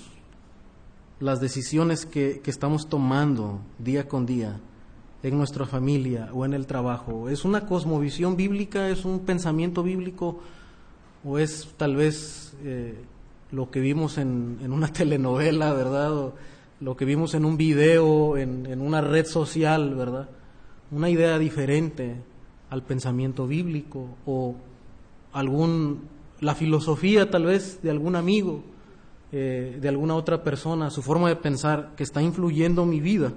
[1.20, 4.60] las decisiones que, estamos tomando día con día
[5.24, 7.30] en nuestra familia o en el trabajo?
[7.30, 8.89] ¿Es una cosmovisión bíblica?
[8.89, 10.39] ¿Es un pensamiento bíblico?
[11.26, 12.95] ¿O es tal vez eh,
[13.51, 16.34] lo que vimos en, una telenovela, verdad?
[16.80, 20.30] Lo que vimos en un video, en, en una red social, verdad?
[20.92, 22.16] Una idea diferente
[22.70, 24.56] al pensamiento bíblico o
[25.34, 26.08] algún
[26.40, 28.64] la filosofía tal vez de algún amigo
[29.32, 33.34] eh, de alguna otra persona, su forma de pensar que está influyendo mi vida,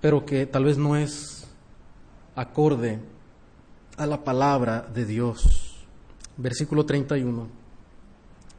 [0.00, 1.46] pero que tal vez no es
[2.34, 3.00] acorde
[3.98, 5.84] a la palabra de Dios.
[6.38, 7.48] Versículo 31.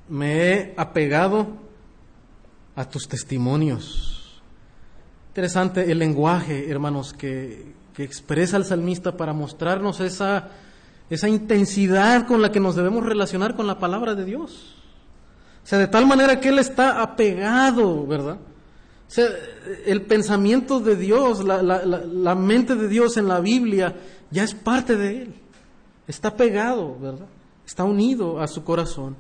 [0.08, 1.48] Me he apegado
[2.76, 4.42] a tus testimonios.
[5.30, 10.50] Interesante el lenguaje, hermanos, que, que expresa el salmista para mostrarnos esa,
[11.10, 14.76] esa intensidad con la que nos debemos relacionar con la palabra de Dios.
[15.64, 18.38] O sea, de tal manera que Él está apegado, ¿verdad?
[19.08, 19.28] O sea,
[19.86, 23.96] el pensamiento de Dios, la, la, mente de Dios en la Biblia
[24.32, 25.34] ya es parte de Él.
[26.08, 27.28] Está pegado, ¿verdad?
[27.66, 29.16] Está unido a su corazón,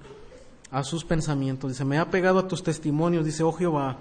[0.72, 1.72] a sus pensamientos.
[1.72, 3.26] Dice, me ha pegado a tus testimonios.
[3.26, 3.98] Dice, oh Jehová,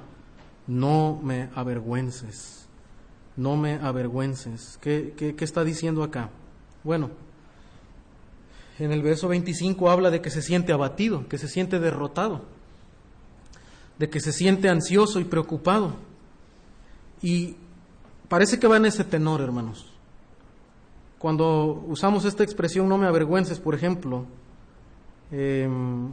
[0.67, 2.67] no me avergüences.
[3.37, 4.79] No me avergüences.
[4.81, 6.31] ¿Qué, qué, qué está diciendo acá?
[6.83, 7.11] Bueno,
[8.79, 12.43] en el verso 25 habla de que se siente abatido, que se siente derrotado,
[13.99, 15.97] de que se siente ansioso y preocupado.
[17.23, 17.57] Y
[18.29, 19.93] parece que va en ese tenor, hermanos.
[21.19, 24.27] Cuando usamos esta expresión, no me avergüences, por ejemplo,
[25.31, 26.13] em,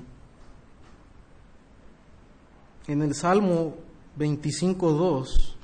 [2.92, 3.76] en el Salmo
[4.20, 5.56] 25.2,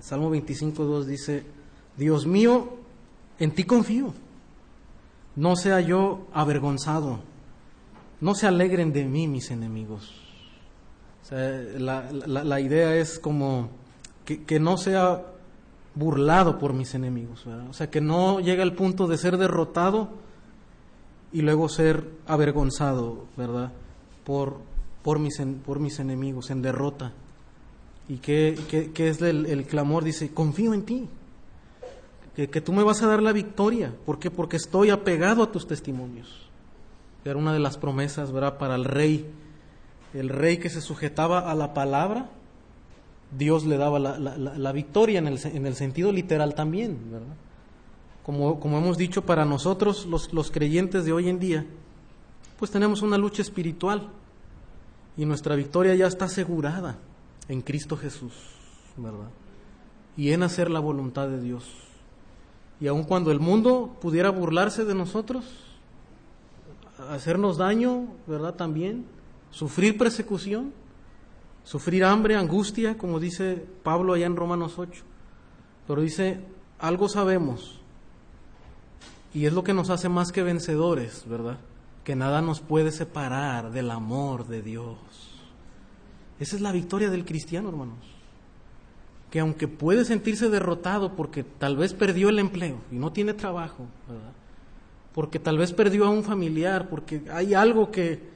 [0.00, 1.42] Salmo 25.2 dice,
[1.96, 2.76] Dios mío,
[3.40, 4.14] en ti confío,
[5.34, 7.18] no sea yo avergonzado,
[8.20, 10.14] no se alegren de mí mis enemigos.
[11.30, 13.68] la, idea es como
[14.24, 15.24] que, no sea
[15.96, 20.10] burlado por mis enemigos, o sea, que no llegue al punto de ser derrotado
[21.32, 23.72] y luego ser avergonzado, ¿verdad?
[24.24, 24.58] Por,
[25.02, 27.12] por, mis, por mis enemigos, en derrota.
[28.08, 28.56] ¿Y qué,
[28.96, 30.04] es el, clamor?
[30.04, 31.08] Dice, confío en ti,
[32.34, 33.92] que, tú me vas a dar la victoria.
[34.04, 34.30] ¿Por qué?
[34.30, 36.48] Porque estoy apegado a tus testimonios.
[37.24, 38.58] Era una de las promesas, ¿verdad?
[38.58, 39.28] Para el rey,
[40.14, 42.30] el rey que se sujetaba a la palabra,
[43.36, 47.34] Dios le daba la, victoria en el, en el, sentido literal también, ¿verdad?
[48.22, 51.66] Como, como hemos dicho, para nosotros los, los creyentes de hoy en día,
[52.58, 54.08] pues tenemos una lucha espiritual
[55.16, 56.98] y nuestra victoria ya está asegurada
[57.48, 58.32] en Cristo Jesús,
[58.96, 59.28] ¿verdad?
[60.16, 61.64] Y en hacer la voluntad de Dios.
[62.80, 65.44] Y aun cuando el mundo pudiera burlarse de nosotros,
[67.10, 68.54] hacernos daño, ¿verdad?
[68.54, 69.04] También,
[69.50, 70.72] sufrir persecución,
[71.66, 75.02] sufrir hambre, angustia, como dice Pablo allá en Romanos 8.
[75.86, 76.40] Pero dice,
[76.78, 77.80] algo sabemos,
[79.34, 81.58] y es lo que nos hace más que vencedores, ¿verdad?
[82.04, 84.96] Que nada nos puede separar del amor de Dios.
[86.38, 87.98] Esa es la victoria del cristiano, hermanos.
[89.30, 93.86] Que aunque puede sentirse derrotado porque tal vez perdió el empleo y no tiene trabajo,
[94.08, 94.32] ¿verdad?
[95.16, 98.35] porque tal vez perdió a un familiar, porque hay algo que,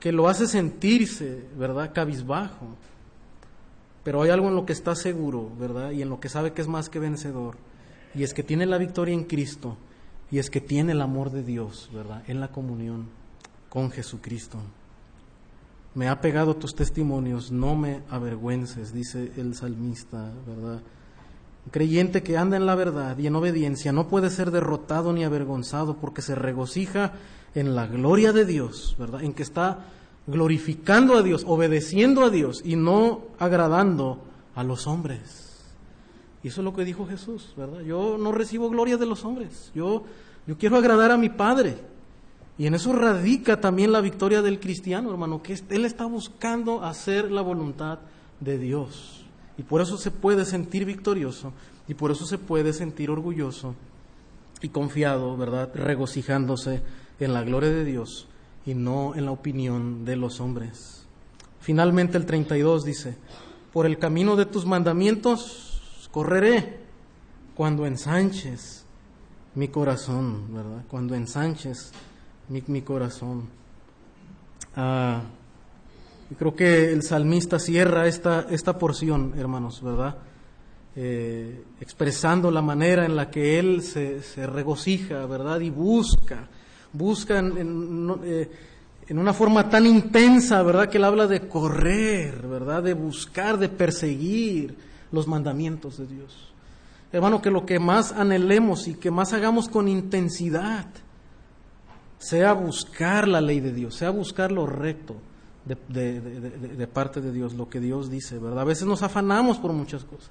[0.00, 2.66] que lo hace sentirse, ¿verdad?, cabizbajo.
[4.04, 5.90] Pero hay algo en lo que está seguro, ¿verdad?
[5.90, 7.56] Y en lo que sabe que es más que vencedor.
[8.14, 9.76] Y es que tiene la victoria en Cristo.
[10.30, 12.22] Y es que tiene el amor de Dios, ¿verdad?
[12.26, 13.08] En la comunión
[13.68, 14.58] con Jesucristo.
[15.94, 20.80] Me ha pegado tus testimonios, no me avergüences, dice el salmista, ¿verdad?
[21.70, 25.96] creyente que anda en la verdad y en obediencia no puede ser derrotado ni avergonzado
[25.96, 27.12] porque se regocija
[27.58, 29.22] en la gloria de Dios, ¿verdad?
[29.22, 29.86] En que está
[30.26, 34.22] glorificando a Dios, obedeciendo a Dios y no agradando
[34.54, 35.64] a los hombres.
[36.42, 37.80] Y eso es lo que dijo Jesús, ¿verdad?
[37.80, 40.04] Yo no recibo gloria de los hombres, yo,
[40.46, 41.76] yo quiero agradar a mi Padre.
[42.58, 47.30] Y en eso radica también la victoria del cristiano, hermano, que él está buscando hacer
[47.30, 48.00] la voluntad
[48.40, 49.24] de Dios.
[49.56, 51.52] Y por eso se puede sentir victorioso
[51.86, 53.74] y por eso se puede sentir orgulloso
[54.60, 55.70] y confiado, ¿verdad?
[55.72, 56.82] Regocijándose
[57.20, 58.28] en la gloria de Dios
[58.66, 61.06] y no en la opinión de los hombres.
[61.60, 63.16] Finalmente el 32 dice,
[63.72, 66.78] por el camino de tus mandamientos correré
[67.54, 68.84] cuando ensanches
[69.54, 70.84] mi corazón, ¿verdad?
[70.88, 71.92] Cuando ensanches
[72.48, 73.48] mi, corazón.
[74.76, 75.22] Ah,
[76.38, 80.16] creo que el salmista cierra esta, esta porción, hermanos, ¿verdad?
[80.94, 85.60] Eh, expresando la manera en la que él se, se regocija, ¿verdad?
[85.60, 86.48] Y busca,
[86.98, 88.50] busca en, eh,
[89.06, 90.88] en, una forma tan intensa, ¿verdad?
[90.88, 92.82] Que él habla de correr, ¿verdad?
[92.82, 94.76] De buscar, de perseguir
[95.12, 96.52] los mandamientos de Dios.
[97.12, 100.86] Hermano, que lo que más anhelemos y que más hagamos con intensidad,
[102.18, 105.16] sea buscar la ley de Dios, sea buscar lo recto
[105.64, 108.60] de, parte de Dios, lo que Dios dice, ¿verdad?
[108.60, 110.30] A veces nos afanamos por muchas cosas.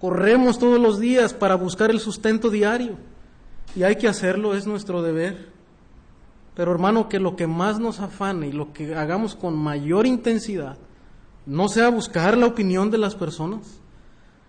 [0.00, 2.96] Corremos todos los días para buscar el sustento diario
[3.74, 5.48] y hay que hacerlo, es nuestro deber.
[6.54, 10.76] Pero hermano, que lo que más nos afane y lo que hagamos con mayor intensidad
[11.46, 13.80] no sea buscar la opinión de las personas,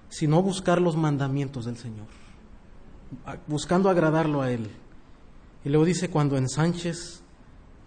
[0.10, 2.08] sino buscar los mandamientos del Señor,
[3.48, 4.70] buscando agradarlo a Él.
[5.64, 7.24] Y luego dice, cuando ensanches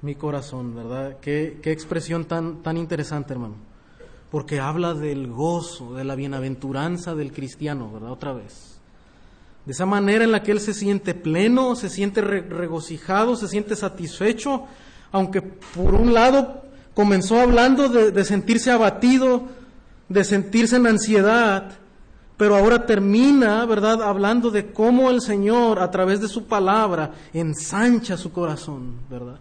[0.01, 1.19] mi corazón, ¿verdad?
[1.21, 3.57] Qué, qué expresión tan, tan interesante, hermano.
[4.31, 8.11] Porque habla del gozo, de la bienaventuranza del cristiano, ¿verdad?
[8.11, 8.74] Otra vez.
[9.67, 13.77] De esa manera en la que él se siente pleno, se siente regocijado, se siente
[13.77, 14.65] satisfecho,
[15.11, 16.63] aunque por un lado
[16.95, 19.45] comenzó hablando de, de sentirse abatido,
[20.09, 21.79] de sentirse en ansiedad,
[22.37, 28.17] pero ahora termina, ¿verdad?, hablando de cómo el Señor, a través de su palabra, ensancha
[28.17, 29.39] su corazón, ¿verdad?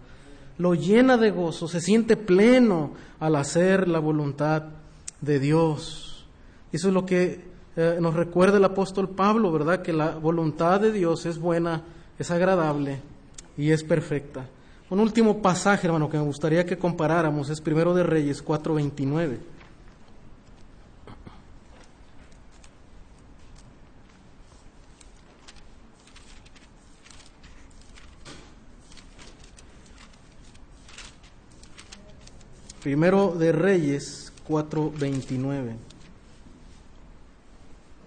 [0.58, 4.64] Lo llena de gozo, se siente pleno al hacer la voluntad
[5.22, 6.26] de Dios.
[6.72, 9.82] Eso es lo que eh, nos recuerda el apóstol Pablo, ¿verdad?
[9.82, 11.82] Que la voluntad de Dios es buena,
[12.20, 13.00] es agradable
[13.58, 14.46] y es perfecta.
[14.90, 19.40] Un último pasaje, hermano, que me gustaría que comparáramos es Primero de Reyes 4:29.
[32.84, 35.93] Primero de Reyes 4:29.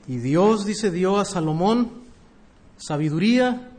[0.09, 2.07] Y Dios, dice, dio a Salomón
[2.77, 3.71] sabiduría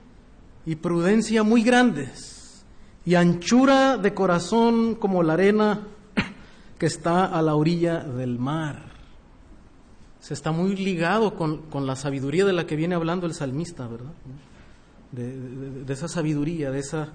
[0.65, 2.65] y prudencia muy grandes
[3.05, 5.87] y anchura de corazón como la arena
[6.77, 8.91] que está a la orilla del mar.
[10.19, 14.11] Se está muy ligado con, la sabiduría de la que viene hablando el salmista, ¿verdad?
[15.13, 17.13] De, esa sabiduría, de esa,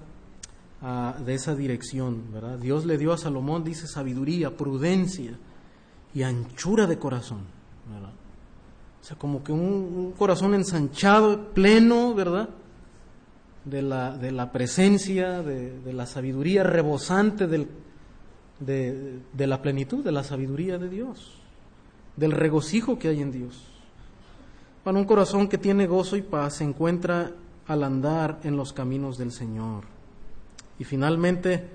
[0.81, 2.57] ah, de esa dirección, ¿verdad?
[2.57, 5.37] Dios le dio a Salomón, dice, sabiduría, prudencia
[6.15, 7.41] y anchura de corazón,
[7.93, 8.13] ¿verdad?
[9.03, 12.47] O sea, como que un, corazón ensanchado, pleno, ¿verdad?
[13.65, 17.67] De la, de la presencia, de, la sabiduría rebosante del,
[18.61, 21.33] de, de, la plenitud, de la sabiduría de Dios,
[22.15, 23.67] del regocijo que hay en Dios.
[24.85, 27.31] Para un corazón que tiene gozo y paz se encuentra
[27.67, 29.83] al andar en los caminos del Señor.
[30.79, 31.71] Y finalmente,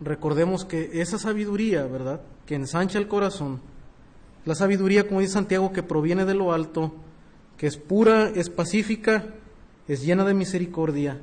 [0.00, 3.60] recordemos que esa sabiduría, ¿verdad?, que ensancha el corazón,
[4.44, 6.94] la sabiduría, como dice Santiago, que proviene de lo alto,
[7.56, 9.26] que es pura, es pacífica,
[9.86, 11.20] es llena de misericordia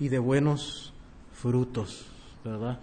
[0.00, 0.92] y de buenos
[1.32, 2.06] frutos,
[2.44, 2.78] ¿verdad?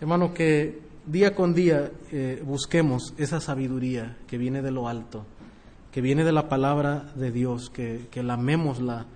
[0.00, 5.24] Hermano, que día con día eh, busquemos esa sabiduría que viene de lo alto,
[5.90, 9.06] que viene de la palabra de Dios, que, la amemos, la,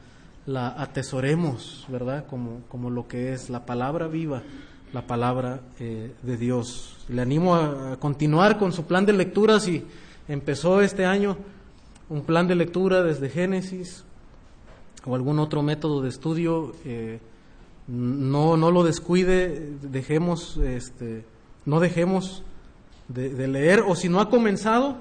[0.47, 2.27] la atesoremos, ¿verdad?
[2.27, 4.43] Como, como lo que es la palabra viva
[4.93, 6.97] la palabra eh, de Dios.
[7.09, 9.85] Le animo a, continuar con su plan de lectura si
[10.29, 11.37] empezó este año
[12.09, 14.05] un plan de lectura desde Génesis
[15.05, 16.73] o algún otro método de estudio.
[16.85, 17.21] Eh,
[17.87, 21.25] no, no lo descuide, dejemos, este,
[21.65, 22.43] no dejemos
[23.09, 24.99] de, leer, o si no ha comenzado,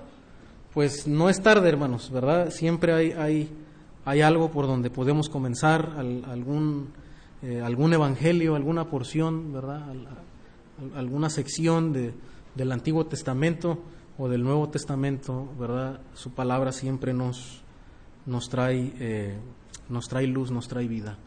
[0.74, 2.50] pues no es tarde, hermanos, ¿verdad?
[2.50, 3.50] Siempre hay, hay,
[4.06, 6.94] hay algo por donde podemos comenzar, algún
[7.42, 9.84] eh, algún evangelio, alguna porción, ¿verdad?
[10.96, 12.14] alguna sección de,
[12.56, 13.80] del Antiguo Testamento
[14.18, 16.02] o del Nuevo Testamento, ¿verdad?
[16.14, 17.62] Su palabra siempre nos,
[18.26, 19.38] nos, trae, eh,
[19.90, 21.18] nos trae luz, nos trae vida.